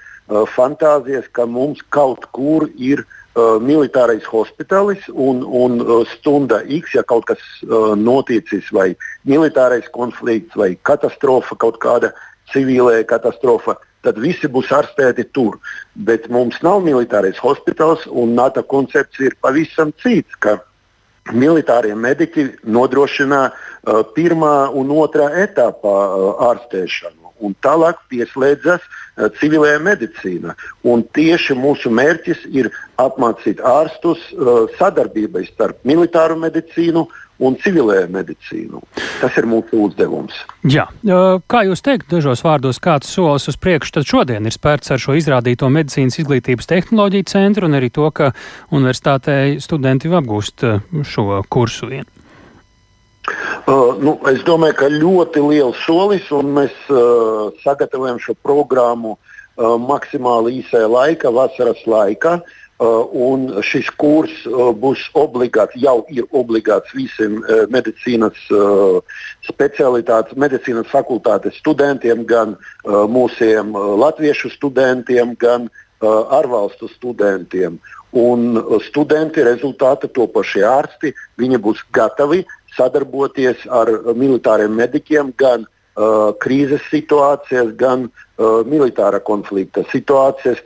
fantāzijas, 0.55 1.29
ka 1.33 1.45
mums 1.49 1.83
kaut 1.93 2.29
kur 2.37 2.69
ir 2.77 3.03
uh, 3.05 3.57
militārais 3.61 4.25
hospitālis 4.29 5.05
un, 5.13 5.43
un 5.45 5.81
uh, 5.85 6.05
stunda 6.15 6.63
X, 6.65 6.95
ja 6.97 7.05
kaut 7.05 7.29
kas 7.33 7.43
uh, 7.67 7.93
noticis, 7.97 8.69
vai 8.73 8.95
militārais 9.29 9.89
konflikts, 9.93 10.57
vai 10.57 10.75
katastrofa, 10.81 11.59
kaut 11.61 11.81
kāda 11.83 12.13
civilē 12.53 13.03
katastrofa, 13.09 13.77
tad 14.07 14.23
visi 14.23 14.49
būs 14.53 14.73
ārstēti 14.79 15.27
tur. 15.37 15.59
Bet 16.09 16.31
mums 16.33 16.63
nav 16.63 16.81
militārais 16.87 17.43
hospitāls, 17.43 18.07
un 18.07 18.35
NATO 18.39 18.63
koncepts 18.63 19.21
ir 19.21 19.37
pavisam 19.43 19.93
cits. 20.03 20.39
Militārie 21.35 21.95
mediķi 21.99 22.45
nodrošina 22.71 23.41
uh, 23.51 24.03
pirmā 24.15 24.71
un 24.79 24.93
otrā 24.95 25.33
etapā 25.43 25.95
uh, 26.07 26.29
ārstēšanu 26.53 27.27
un 27.45 27.55
tālāk 27.65 27.99
pieslēdzas 28.11 28.85
uh, 28.85 29.29
civilējā 29.41 29.81
medicīna. 29.85 30.55
Un 30.89 31.05
tieši 31.17 31.57
mūsu 31.59 31.91
mērķis 31.93 32.47
ir 32.57 32.71
apmācīt 33.03 33.61
ārstus 33.61 34.23
uh, 34.33 34.67
sadarbībai 34.79 35.45
starp 35.51 35.83
militāru 35.89 36.39
medicīnu 36.41 37.07
un 37.39 37.57
civilē 37.61 38.07
medicīnu. 38.13 38.81
Tas 39.21 39.37
ir 39.37 39.49
mūsu 39.49 39.81
uzdevums. 39.87 40.37
Jā. 40.69 40.87
Kā 41.51 41.63
jūs 41.69 41.85
teikt, 41.85 42.09
dažos 42.13 42.45
vārdos, 42.47 42.81
kāds 42.83 43.11
solis 43.13 43.49
uz 43.51 43.59
priekšu 43.61 43.99
tad 43.99 44.09
šodien 44.09 44.49
ir 44.49 44.55
spērts 44.55 44.95
ar 44.95 45.03
šo 45.03 45.17
izrādīto 45.19 45.69
medicīnas 45.73 46.19
izglītības 46.23 46.71
tehnoloģiju 46.73 47.29
centru 47.31 47.69
un 47.69 47.79
arī 47.79 47.93
to, 47.93 48.09
ka 48.11 48.33
universitātē 48.73 49.57
studenti 49.63 50.13
apgūst 50.13 50.65
šo 51.05 51.43
kursu 51.53 51.91
vienu? 51.93 52.09
Uh, 53.67 53.97
nu, 53.99 54.13
es 54.31 54.45
domāju, 54.47 54.77
ka 54.79 54.89
ļoti 54.93 55.41
liels 55.43 55.81
solis, 55.83 56.29
un 56.31 56.53
mēs 56.55 56.75
uh, 56.95 57.49
sagatavojam 57.65 58.21
šo 58.23 58.37
programmu 58.39 59.17
uh, 59.17 59.75
maksimāli 59.83 60.61
īsā 60.61 60.85
laika, 60.87 61.33
vasaras 61.35 61.83
laikā. 61.91 62.37
Uh, 62.39 62.45
Uh, 62.45 62.66
un 62.79 63.47
šis 63.65 63.89
kurs 63.97 64.33
uh, 64.47 64.73
būs 64.77 65.07
obligāts, 65.17 65.77
jau 65.81 66.05
ir 66.13 66.27
obligāts 66.37 66.93
visiem 66.93 67.39
uh, 67.41 67.65
medicīnas 67.73 68.37
specialitātes, 69.47 70.37
medicīnas 70.37 70.89
fakultātes 70.91 71.57
studentiem, 71.61 72.25
gan 72.27 72.57
mūsiem 72.85 73.73
latviešu 73.99 74.51
studentiem, 74.51 75.35
gan 75.39 75.69
ārvalstu 76.03 76.89
studentiem. 76.91 77.79
Un 78.17 78.59
studenti, 78.85 79.45
rezultāti 79.45 80.11
topošie 80.13 80.65
ārsti, 80.67 81.13
viņi 81.41 81.61
būs 81.63 81.83
gatavi 81.95 82.45
sadarboties 82.77 83.65
ar 83.73 83.91
militāriem 84.17 84.75
mediķiem 84.77 85.33
gan 85.41 85.65
uh, 85.65 86.33
krīzes 86.43 86.85
situācijās, 86.93 87.73
gan 87.81 88.09
uh, 88.09 88.63
militāra 88.69 89.21
konflikta 89.25 89.85
situācijās 89.93 90.63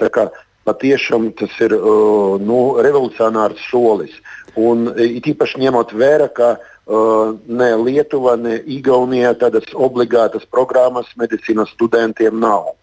patiešām 0.69 1.31
tas 1.39 1.55
ir 1.65 1.75
uh, 1.77 2.37
nu, 2.43 2.61
revolucionārs 2.83 3.63
solis. 3.71 4.17
Un 4.59 4.89
it 4.99 5.29
īpaši 5.31 5.63
ņemot 5.63 5.95
vērā, 5.95 6.27
ka 6.35 6.57
uh, 6.59 7.39
ne 7.47 7.71
Lietuva, 7.79 8.37
ne 8.41 8.59
Igaunija 8.67 9.37
tādas 9.39 9.71
obligātas 9.75 10.45
programmas 10.51 11.11
medicīnas 11.21 11.73
studentiem 11.77 12.41
nav. 12.43 12.75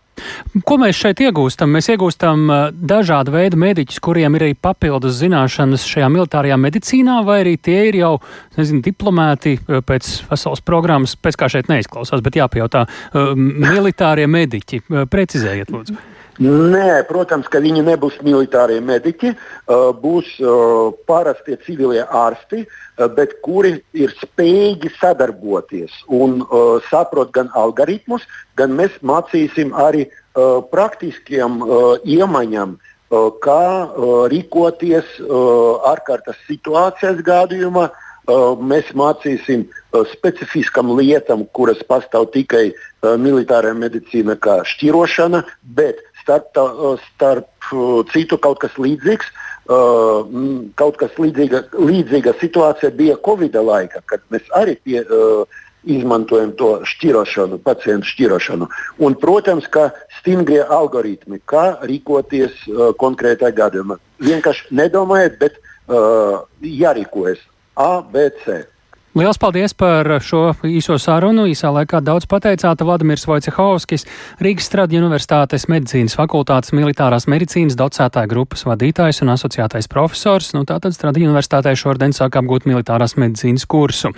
Ko 0.66 0.78
mēs 0.82 0.98
šeit 0.98 1.22
iegūstam? 1.22 1.70
Mēs 1.76 1.92
iegūstam 1.94 2.48
dažādu 2.74 3.36
veidu 3.36 3.60
mediķus, 3.62 4.00
kuriem 4.02 4.38
ir 4.38 4.48
arī 4.48 4.56
papildus 4.58 5.20
zināšanas 5.20 5.86
šajā 5.86 6.10
militārajā 6.14 6.58
medicīnā, 6.62 7.20
vai 7.28 7.42
arī 7.44 7.54
tie 7.62 7.84
ir 7.92 8.00
jau, 8.00 8.14
nezinu, 8.58 8.82
diplomēti 8.88 9.58
pēc 9.68 10.12
pasaules 10.32 10.64
programmas, 10.66 11.14
pēc 11.22 11.38
kā 11.38 11.52
šeit 11.54 11.70
neizklausās, 11.70 12.24
bet 12.26 12.40
jāpajautā, 12.40 12.88
militārie 13.38 14.26
mediķi. 14.26 14.82
Precizējiet, 15.14 15.74
lūdzu. 15.74 16.17
Nē, 16.38 17.02
protams, 17.10 17.48
ka 17.50 17.58
viņi 17.64 17.82
nebūs 17.88 18.20
militārie 18.22 18.78
mediķi, 18.86 19.32
būs 20.04 20.36
parastie 21.10 21.58
civilie 21.66 22.04
ārsti, 22.06 22.62
bet 23.18 23.40
kuri 23.42 23.80
ir 23.98 24.14
spējīgi 24.20 24.92
sadarboties 25.00 25.96
un 26.14 26.44
saprot 26.92 27.34
gan 27.34 27.50
algoritmus, 27.58 28.22
gan 28.54 28.78
mēs 28.78 29.00
mācīsim 29.02 29.74
arī 29.74 30.06
praktiskiem 30.70 31.64
iemaņām, 32.06 32.78
kā 33.42 33.64
rīkoties 34.30 35.18
ārkārtas 35.90 36.38
situācijas 36.46 37.24
gadījumā. 37.26 37.90
Mēs 38.60 38.90
mācīsim 38.92 39.62
specifiskam 40.12 40.90
lietam, 41.00 41.46
kuras 41.56 41.80
pastāv 41.88 42.26
tikai 42.34 42.74
militārā 43.24 43.72
medicīna, 43.72 44.36
kā 44.36 44.58
šķirošana, 44.68 45.46
bet 45.64 46.02
starp, 46.28 46.50
tā, 46.56 46.66
starp 47.16 47.72
citu 48.12 48.40
kaut 48.44 48.60
kas 48.60 48.76
līdzīgs. 48.76 49.32
Uh, 49.68 50.28
kaut 50.80 50.96
kas 51.00 51.16
līdzīga, 51.20 51.66
līdzīga 51.76 52.38
situācija 52.40 52.92
bija 52.96 53.18
Covid 53.26 53.58
laika, 53.60 54.00
kad 54.08 54.22
mēs 54.32 54.46
arī 54.56 54.78
pie, 54.80 55.02
izmantojam 55.88 56.52
to 56.60 56.70
šķirošanu, 56.88 57.60
pacientu 57.64 58.08
šķirošanu. 58.08 58.68
Un, 59.04 59.16
protams, 59.20 59.68
ka 59.72 59.90
stingrie 60.20 60.62
algoritmi, 60.64 61.40
kā 61.48 61.80
rīkoties 61.88 62.64
uh, 62.68 62.90
konkrētā 63.00 63.52
gadījumā. 63.56 64.00
Vienkārši 64.24 64.76
nedomājiet, 64.80 65.38
bet 65.42 65.60
uh, 65.60 66.44
jārīkojas 66.64 67.44
A, 67.76 68.02
B, 68.02 68.30
C. 68.44 68.64
Lielas 69.16 69.40
paldies 69.40 69.74
par 69.74 70.10
šo 70.22 70.52
īso 70.68 70.98
sarunu. 71.00 71.48
Īsā 71.50 71.72
laikā 71.74 72.02
daudz 72.06 72.28
pateicāta 72.30 72.86
Vladimirs 72.86 73.24
Vojcehovskis, 73.26 74.06
Rīgas 74.44 74.68
Stradiņa 74.68 75.06
Universitātes 75.08 75.66
medicīnas 75.72 76.18
fakultātes 76.20 76.76
militārās 76.76 77.30
medicīnas 77.32 77.80
docētāja 77.80 78.30
grupas 78.30 78.68
vadītājs 78.68 79.24
un 79.24 79.34
asociētais 79.34 79.90
profesors. 79.90 80.52
Nu, 80.54 80.68
tātad 80.70 80.94
Stradiņa 80.94 81.32
Universitātē 81.32 81.74
šodien 81.80 82.14
sāk 82.14 82.38
apgūt 82.42 82.68
militārās 82.70 83.18
medicīnas 83.18 83.66
kursu. 83.66 84.14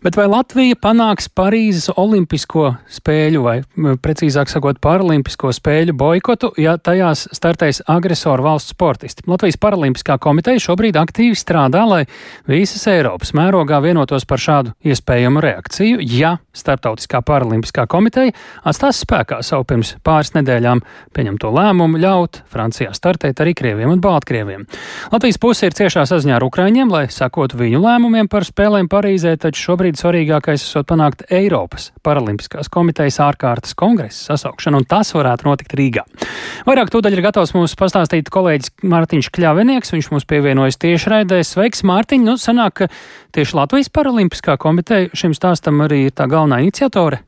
Bet 0.00 0.16
vai 0.16 0.24
Latvija 0.32 0.78
panāks 0.80 1.26
Parīzes 1.36 1.90
Olimpisko 2.00 2.70
spēļu, 2.88 3.40
vai 3.44 3.56
precīzāk 4.00 4.48
sakot, 4.48 4.78
Paralimpisko 4.80 5.50
spēļu 5.52 5.92
boikotu, 6.00 6.48
ja 6.56 6.78
tajās 6.80 7.26
startēs 7.36 7.82
agresoru 7.84 8.46
valsts 8.46 8.72
sportisti? 8.72 9.26
Latvijas 9.28 9.60
Paralimpiskā 9.60 10.16
komiteja 10.16 10.62
šobrīd 10.64 10.96
aktīvi 10.96 11.36
strādā, 11.36 11.82
lai 11.84 12.00
visas 12.48 12.86
Eiropas 12.88 13.34
mērogā 13.36 13.82
vienotos 13.84 14.24
par 14.24 14.40
šādu 14.40 14.72
iespējamu 14.88 15.42
reakciju, 15.44 16.00
ja 16.00 16.38
Startautiskā 16.56 17.20
Paralimpiskā 17.22 17.84
komiteja 17.90 18.32
atstās 18.66 19.02
spēkā 19.04 19.42
savu 19.46 19.68
pirms 19.68 19.92
pāris 20.02 20.32
nedēļām 20.34 20.80
pieņemto 21.14 21.52
lēmumu 21.54 22.00
ļaut 22.00 22.40
Francijā 22.50 22.90
startēt 22.96 23.44
arī 23.44 23.52
krieviem 23.54 23.92
un 23.92 24.00
baltkrieviem. 24.02 24.64
Latvijas 25.12 25.38
puse 25.38 25.68
ir 25.68 25.76
ciešā 25.76 26.08
saziņā 26.10 26.40
ar 26.40 26.48
Ukraiņiem, 26.48 26.90
lai 26.90 27.04
sakotu 27.12 27.60
viņu 27.60 27.84
lēmumiem 27.84 28.32
par 28.32 28.48
spēlēm 28.48 28.90
Parīzē, 28.90 29.36
taču 29.38 29.68
šobrīd 29.68 29.89
šobrīd 29.90 29.98
svarīgākais 29.98 30.62
ir 30.76 30.84
panākt 30.86 31.24
Eiropas 31.30 31.90
Paralimpiskās 32.04 32.68
komitejas 32.70 33.18
ārkārtas 33.20 33.74
kongresa 33.74 34.30
sasaukšanu, 34.30 34.80
un 34.80 34.86
tas 34.86 35.12
varētu 35.14 35.48
notikt 35.48 35.74
Rīgā. 35.74 36.04
Vairāk 36.66 36.90
tūdaļ 36.92 37.16
ir 37.16 37.22
gatavs 37.24 37.54
mums 37.54 37.74
pastāstīt 37.74 38.30
kolēģis 38.30 38.70
Mārtiņš 38.82 39.30
Kļavinieks, 39.34 39.92
viņš 39.92 40.10
mums 40.12 40.28
pievienojas 40.30 40.78
tieši 40.78 41.10
raidē. 41.10 41.40
Sveiks, 41.42 41.82
Mārtiņ! 41.82 42.22
Nu, 42.22 42.36
sanāk, 42.38 42.82
ka 42.82 42.90
tieši 43.34 43.56
Latvijas 43.58 43.90
Paralimpiskā 43.90 44.58
komiteja 44.60 45.10
šim 45.14 45.34
stāstam 45.34 45.82
arī 45.86 46.06
ir 46.08 46.14
tā 46.14 46.28
galvenā 46.30 46.62
iniciatore. 46.62 47.24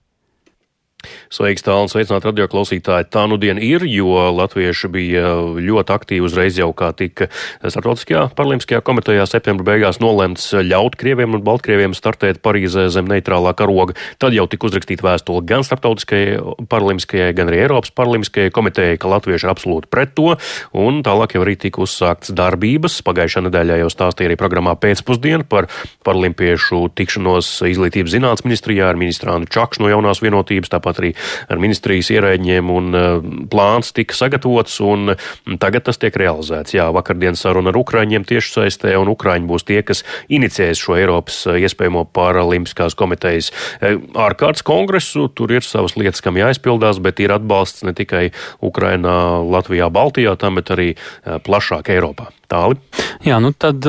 Sveiks, 1.32 1.64
tālāk, 1.66 1.90
sveicināt 1.92 2.26
radio 2.26 2.46
klausītāji. 2.50 3.08
Tā 3.12 3.24
nu 3.30 3.38
diena 3.40 3.62
ir, 3.62 3.84
jo 3.88 4.14
latvieši 4.36 4.90
bija 4.92 5.34
ļoti 5.58 5.94
aktīvi 5.94 6.26
uzreiz 6.28 6.58
jau 6.60 6.70
kā 6.76 6.92
tika 6.96 7.28
starptautiskajā 7.62 8.28
paralimpiskajā 8.38 8.82
komitejā 8.84 9.26
septembra 9.28 9.72
beigās 9.72 10.00
nolemts 10.02 10.50
ļaut 10.54 10.96
Krieviem 11.00 11.36
un 11.38 11.44
Baltkrieviem 11.46 11.96
startēt 11.96 12.42
Parīzē 12.44 12.88
zem 12.92 13.08
neitrālā 13.10 13.54
karoga. 13.58 13.96
Tad 14.22 14.36
jau 14.36 14.46
tika 14.50 14.68
uzrakstīta 14.68 15.06
vēstule 15.06 15.44
gan 15.48 15.66
starptautiskajai 15.66 16.66
paralimpiskajai, 16.70 17.32
gan 17.36 17.50
arī 17.50 17.62
Eiropas 17.64 17.94
paralimpiskajai 17.96 18.52
komitejai, 18.54 19.00
ka 19.00 19.10
latvieši 19.12 19.48
ir 19.48 19.52
absolūti 19.54 19.90
pret 19.92 20.14
to, 20.18 20.36
un 20.76 21.02
tālāk 21.06 21.36
jau 21.36 21.44
arī 21.44 21.56
tika 21.60 21.82
uzsākts 21.84 22.34
darbības. 22.36 23.00
Pagājušā 23.06 23.44
nedēļā 23.48 23.80
jau 23.82 23.90
stāstīja 23.92 24.30
arī 24.30 24.38
programmā 24.40 24.76
pēcpusdienu 24.80 25.48
par 25.48 25.68
paralimpiešu 26.06 26.84
tikšanos 26.98 27.54
izglītības 27.72 28.16
zinātnes 28.16 28.46
ministrijā 28.46 28.90
ar 28.92 29.00
ministrānu 29.00 29.48
Čakšu 29.52 29.84
no 29.84 29.92
jaunās 29.92 30.22
vienotības. 30.24 30.72
Tāpat 30.72 30.91
tāpat 30.92 31.00
arī 31.00 31.12
ar 31.48 31.60
ministrijas 31.60 32.10
ierēģiem, 32.12 32.70
un 32.70 32.94
uh, 32.94 33.24
plāns 33.50 33.92
tika 33.92 34.14
sagatavots, 34.14 34.78
un 34.84 35.16
tagad 35.60 35.86
tas 35.86 35.98
tiek 35.98 36.14
realizēts. 36.14 36.74
Jā, 36.74 36.90
vakardien 36.92 37.36
saruna 37.36 37.72
ar 37.72 37.78
Ukraiņiem 37.80 38.24
tieši 38.24 38.52
saistē, 38.52 38.94
un 39.00 39.08
Ukraiņi 39.12 39.48
būs 39.48 39.64
tie, 39.64 39.82
kas 39.82 40.04
inicijēs 40.28 40.80
šo 40.80 40.96
Eiropas 40.98 41.42
uh, 41.46 41.58
iespējamo 41.58 42.06
paralimpiskās 42.12 42.96
komitejas 42.98 43.52
uh, 43.52 43.98
ārkārtas 44.14 44.64
kongresu. 44.66 45.28
Tur 45.32 45.52
ir 45.52 45.64
savas 45.64 45.96
lietas, 45.96 46.22
kam 46.22 46.36
jāizpildās, 46.40 47.00
bet 47.02 47.20
ir 47.20 47.32
atbalsts 47.34 47.84
ne 47.86 47.94
tikai 47.96 48.30
Ukrainā, 48.62 49.42
Latvijā, 49.42 49.88
Baltijā, 49.92 50.36
tam, 50.36 50.60
bet 50.60 50.72
arī 50.74 50.92
plašāk 51.22 51.92
Eiropā. 51.92 52.30
Tāli. 52.52 52.76
Jā, 53.24 53.38
nu 53.40 53.54
tad 53.56 53.86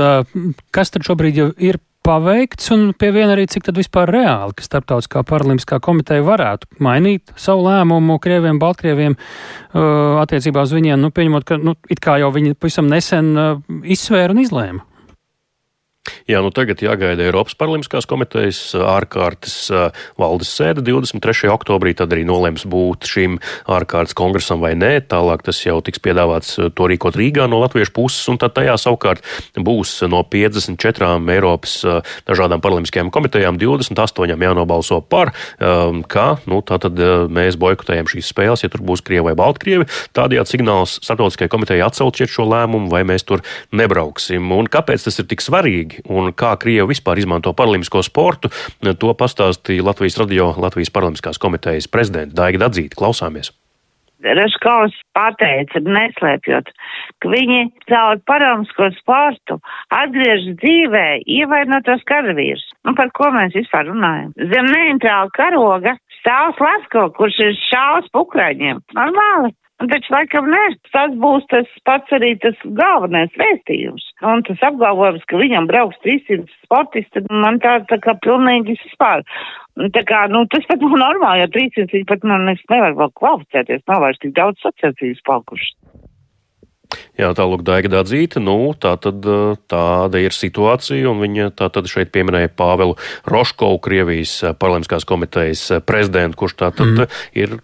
kas 0.72 0.93
tad 0.93 1.04
šobrīd 1.04 1.39
jau 1.41 1.49
ir 1.60 1.82
paveikts, 2.04 2.70
un 2.76 2.86
pie 2.99 3.12
viena 3.16 3.34
arī, 3.36 3.45
cik 3.49 3.68
tad 3.70 3.80
vispār 3.80 4.12
reāli, 4.12 4.56
ka 4.58 4.66
Startautiskā 4.66 5.24
paralimpiskā 5.28 5.80
komiteja 5.84 6.26
varētu 6.28 6.70
mainīt 6.84 7.34
savu 7.39 7.68
lēmumu 7.68 8.20
Krieviem, 8.24 8.60
Baltkrieviem 8.62 9.16
uh, 9.16 10.20
attiecībā 10.24 10.66
uz 10.68 10.76
viņiem, 10.76 10.99
nu, 10.99 11.12
pieņemot, 11.16 11.47
ka, 11.47 11.60
nu, 11.62 11.78
it 11.91 12.04
kā 12.04 12.20
jau 12.22 12.32
viņi 12.36 12.58
pavisam 12.60 12.91
nesen 12.91 13.32
uh, 13.38 13.54
izsvēra 13.84 14.36
un 14.36 14.43
izlēma. 14.43 14.88
Jā, 16.28 16.39
nu 16.43 16.54
tagad 16.56 16.80
jāgaida 16.84 17.26
Eiropas 17.26 17.56
Paralimpiskās 17.60 18.06
komitejas 18.08 18.60
ārkārtas 18.76 19.56
valdes 20.20 20.51
sēde 20.56 20.84
23. 20.84 21.49
oktobrī, 21.51 21.93
tad 21.99 22.12
arī 22.16 22.24
nolems 22.28 22.64
būt 22.68 23.08
šim 23.12 23.38
ārkārtas 23.72 24.16
kongresam 24.16 24.60
vai 24.64 24.72
nē. 24.76 25.01
Tālāk 25.12 25.43
tas 25.43 25.60
jau 25.64 25.78
tiks 25.84 25.99
piedāvāts 26.04 26.56
to 26.76 26.88
rīkot 26.88 27.16
Rīgā 27.20 27.49
no 27.51 27.60
latviešu 27.64 27.91
puses, 27.95 28.24
un 28.32 28.39
tad 28.39 28.56
tajā 28.56 28.76
savukārt 28.80 29.24
būs 29.56 29.97
no 30.12 30.22
54 30.24 31.12
Eiropas 31.36 31.76
dažādām 32.28 32.64
paralimpiskajām 32.64 33.12
komitejām 33.12 33.60
28 33.60 34.43
jānobalso 34.43 34.99
par, 35.04 35.34
ka, 35.60 36.28
nu, 36.47 36.60
tātad 36.68 36.99
mēs 37.32 37.60
boikotējam 37.60 38.12
šīs 38.12 38.32
spēles, 38.32 38.64
ja 38.64 38.72
tur 38.72 38.84
būs 38.84 39.04
Krievi 39.04 39.28
vai 39.28 39.36
Baltkrievi. 39.39 39.88
Tādējādi 40.16 40.56
signāls 40.56 40.97
starptautiskajai 41.04 41.51
komitejai 41.51 41.88
atcelčiet 41.88 42.32
šo 42.32 42.47
lēmumu, 42.47 42.91
vai 42.91 43.04
mēs 43.08 43.28
tur 43.28 43.43
nebrauksim. 43.76 44.51
Un 44.56 44.72
kāpēc 44.72 45.08
tas 45.08 45.20
ir 45.20 45.32
tik 45.32 45.43
svarīgi? 45.43 45.92
Svarīgi 45.93 46.09
un 46.09 46.33
kā 46.33 46.57
Krieva 46.57 46.87
vispār 46.87 47.19
izmanto 47.19 47.53
paralimpisko 47.53 48.03
sportu, 48.03 48.49
to 48.81 49.13
pastāstīja 49.13 49.83
Latvijas 49.83 50.17
radio 50.17 50.53
Latvijas 50.57 50.91
paralimpiskās 50.91 51.39
komitejas 51.39 51.87
prezidenta 51.87 52.35
Daiga 52.35 52.67
Dadzīta. 52.67 52.95
Klausāmies! 52.95 53.51
Raškovs 54.23 54.95
pateica, 55.11 55.81
neslēpjot, 55.83 56.69
ka 57.19 57.27
viņi 57.27 57.73
caur 57.89 58.21
paramsko 58.23 58.87
sportu 59.01 59.57
atgriež 59.91 60.55
dzīvē 60.61 61.25
ievainotos 61.27 62.05
karavīrus. 62.07 62.63
Nu, 62.87 62.95
par 62.95 63.11
ko 63.11 63.33
mēs 63.35 63.51
vispār 63.51 63.89
runājam? 63.89 64.31
Zem 64.37 64.69
neitrāla 64.71 65.27
karoga 65.35 65.97
stāv 66.21 66.55
Slasko, 66.55 67.09
kurš 67.17 67.41
ir 67.43 67.59
šaus 67.67 68.07
pukraņiem. 68.15 68.79
Normāli. 68.95 69.51
Un 69.84 69.89
taču 69.91 70.13
laikam 70.13 70.45
nē, 70.47 70.61
tas 70.95 71.11
būs 71.19 71.43
tas 71.51 71.67
pats 71.84 72.13
arī 72.15 72.29
tas 72.39 72.55
galvenais 72.77 73.34
vēstījums. 73.36 74.05
Un 74.31 74.43
tas 74.47 74.63
apgalvojums, 74.63 75.25
ka 75.27 75.41
viņam 75.41 75.67
brauks 75.67 75.99
300 76.05 76.47
sportisti, 76.63 77.25
man 77.43 77.59
tā, 77.59 77.81
tā 77.89 77.99
kā 78.05 78.15
pilnīgi 78.23 78.77
vispār. 78.79 79.25
Tā 79.91 80.05
kā, 80.07 80.23
nu, 80.31 80.45
tas 80.53 80.63
pat 80.69 80.86
nav 80.88 80.95
normāli, 81.01 81.43
jo 81.43 81.51
300 81.57 81.97
viņi 81.97 82.07
pat 82.13 82.23
man 82.31 82.47
nevar 82.47 82.95
vēl 83.01 83.11
kvalificēties, 83.19 83.84
nav 83.91 84.05
vairs 84.05 84.23
tik 84.23 84.38
daudz 84.39 84.63
sacensības 84.63 85.19
palkušas. 85.27 85.75
Jā, 87.19 87.29
tālāk 87.37 87.61
Daiga 87.65 87.91
Dādzīta, 87.93 88.41
nu, 88.43 88.73
tā 88.73 88.95
tad 89.01 89.25
tāda 89.71 90.21
ir 90.21 90.33
situācija, 90.33 91.05
un 91.11 91.21
viņa 91.21 91.51
tā 91.59 91.69
tad 91.73 91.89
šeit 91.91 92.11
pieminēja 92.13 92.51
Pāvelu 92.57 92.97
Roškovu, 93.29 93.79
Krievijas 93.83 94.35
parlamentskās 94.61 95.05
komitejas 95.09 95.65
prezidentu, 95.87 96.39
kurš 96.43 96.57
tā 96.61 96.71
tad 96.75 97.03
mm. 97.03 97.19
ir, 97.37 97.57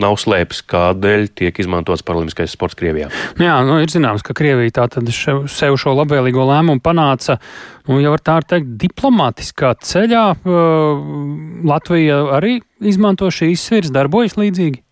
nav 0.00 0.16
slēpis, 0.22 0.62
kādēļ 0.70 1.28
tiek 1.36 1.60
izmantots 1.62 2.04
parlamentiskais 2.06 2.56
sports 2.56 2.78
Krievijā. 2.78 3.10
Jā, 3.42 3.58
nu, 3.66 3.78
ir 3.84 3.92
zināms, 3.92 4.24
ka 4.26 4.36
Krievija 4.36 4.78
tā 4.80 4.88
tad 4.96 5.12
sev 5.12 5.76
šo 5.80 5.96
labvēlīgo 6.00 6.46
lēmumu 6.48 6.82
panāca, 6.84 7.38
nu, 7.90 8.00
jau 8.02 8.14
var 8.14 8.24
tā 8.24 8.38
teikt, 8.54 8.72
diplomātiskā 8.80 9.74
ceļā. 9.84 10.24
Latvija 11.66 12.22
arī 12.38 12.58
izmanto 12.80 13.30
šīs 13.32 13.68
svirs, 13.68 13.94
darbojas 13.94 14.36
līdzīgi. 14.40 14.85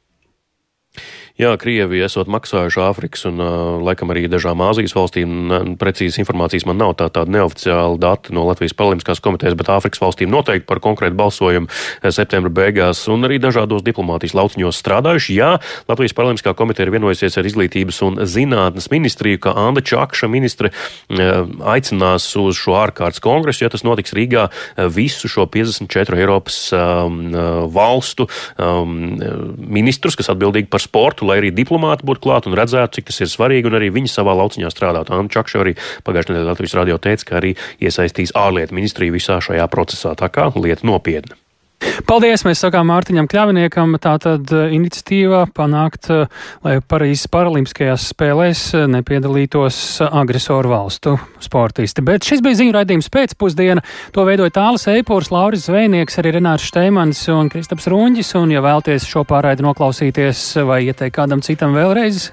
Jā, 1.34 1.48
Krievija 1.58 2.06
esot 2.06 2.28
maksājuši 2.30 2.78
Āfrikas 2.78 3.24
un 3.26 3.40
laikam 3.82 4.12
arī 4.14 4.28
dažām 4.30 4.60
Āzijas 4.62 4.92
valstīm. 4.94 5.48
Precīzas 5.80 6.20
informācijas 6.22 6.62
man 6.70 6.78
nav 6.78 6.92
tā 7.00 7.08
tāda 7.10 7.34
neoficiāla 7.34 7.98
data 7.98 8.30
no 8.30 8.44
Latvijas 8.46 8.76
Paralimpiskās 8.78 9.18
komitejas, 9.18 9.56
bet 9.58 9.72
Āfrikas 9.74 9.98
valstīm 9.98 10.30
noteikti 10.30 10.68
par 10.68 10.78
konkrētu 10.84 11.18
balsojumu 11.18 11.66
septembra 12.14 12.52
beigās 12.54 13.00
un 13.10 13.26
arī 13.26 13.40
dažādos 13.42 13.82
diplomātijas 13.82 14.36
lauciņos 14.38 14.78
strādājuši. 14.78 15.34
Jā, 15.40 15.48
Latvijas 15.90 16.14
Paralimpiskā 16.14 16.52
komiteja 16.54 16.86
ir 16.86 16.92
vienojusies 16.94 17.40
ar 17.42 17.50
izglītības 17.50 17.98
un 18.06 18.22
zinātnes 18.30 18.86
ministriju, 18.94 19.42
ka 19.48 19.56
Anda 19.58 19.82
Čakša 19.82 20.30
ministre 20.30 20.70
aicinās 21.10 22.28
uz 22.38 22.62
šo 22.62 22.78
ārkārtas 22.84 23.18
kongresu, 23.26 23.64
ja 23.66 23.72
tas 23.74 23.82
notiks 23.82 24.14
Rīgā, 24.14 24.46
visu 24.86 25.26
šo 25.34 25.48
54 25.50 26.22
Eiropas 26.22 26.62
um, 26.78 27.20
valstu 27.74 28.30
um, 28.54 28.96
ministrus, 29.58 30.14
kas 30.14 30.30
atbildīgi 30.30 30.70
par 30.70 30.86
sportu 30.86 31.23
lai 31.28 31.38
arī 31.42 31.52
diplomāti 31.54 32.06
būtu 32.06 32.24
klāt 32.24 32.48
un 32.50 32.56
redzētu, 32.58 32.98
cik 32.98 33.10
tas 33.10 33.22
ir 33.24 33.32
svarīgi, 33.32 33.70
un 33.70 33.78
arī 33.80 33.92
viņi 33.94 34.12
savā 34.12 34.36
lauciņā 34.40 34.72
strādātu. 34.72 35.14
Anna 35.14 35.32
Čakša 35.32 35.62
arī 35.64 35.76
pagājušajā 36.06 36.36
nedēļā 36.36 36.50
Latvijas 36.52 36.76
radio 36.80 36.98
teica, 36.98 37.30
ka 37.30 37.40
arī 37.40 37.54
iesaistīs 37.82 38.34
ārlietu 38.38 38.76
ministriju 38.76 39.16
visā 39.16 39.40
šajā 39.44 39.68
procesā. 39.72 40.16
Tā 40.18 40.30
kā 40.32 40.50
lieta 40.54 40.86
nopietna. 40.86 41.43
Paldies! 42.04 42.42
Mēs 42.46 42.60
sakām 42.64 42.88
Mārtiņam 42.90 43.26
Kļaviniekam, 43.30 43.94
tā 44.02 44.14
tad 44.22 44.50
eh, 44.52 44.72
iniciatīva 44.76 45.44
panākt, 45.54 46.08
eh, 46.12 46.26
lai 46.64 46.74
Parīzes 46.84 47.28
paralimpiskajās 47.32 48.08
spēlēs 48.12 48.62
eh, 48.76 48.86
nepiedalītos 48.92 49.78
agresoru 50.06 50.72
valstu 50.74 51.14
sportisti. 51.44 52.04
Bet 52.04 52.26
šis 52.26 52.42
bija 52.44 52.60
ziņu 52.60 52.76
raidījums 52.76 53.10
pēcpusdiena. 53.14 53.84
To 54.16 54.26
veidoja 54.28 54.54
Tālis 54.58 54.88
Eipors, 54.92 55.30
Lauris 55.34 55.68
Zvejnieks, 55.68 56.18
arī 56.22 56.36
Renārs 56.38 56.66
Šteimans 56.68 57.22
un 57.34 57.52
Kristaps 57.52 57.88
Runģis. 57.92 58.34
Un, 58.40 58.54
ja 58.54 58.64
vēlties 58.64 59.08
šo 59.08 59.24
pārraidi 59.28 59.66
noklausīties 59.66 60.46
vai 60.68 60.82
ieteikt 60.88 61.16
kādam 61.18 61.44
citam 61.44 61.76
vēlreiz, 61.76 62.30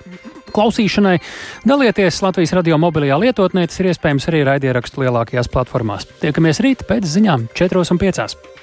klausīšanai. 0.51 1.19
Dalieties 1.67 2.23
Latvijas 2.25 2.55
radio 2.57 2.79
mobilajā 2.81 3.19
lietotnē, 3.23 3.67
tas 3.71 3.79
ir 3.79 3.91
iespējams 3.93 4.27
arī 4.31 4.43
raidierakstu 4.51 5.05
lielākajās 5.05 5.51
platformās. 5.53 6.09
Tiekamies 6.23 6.63
rīt 6.65 6.83
pēc 6.89 7.07
ziņām 7.15 7.47
4 7.55 7.87
un 7.87 8.01
5. 8.01 8.60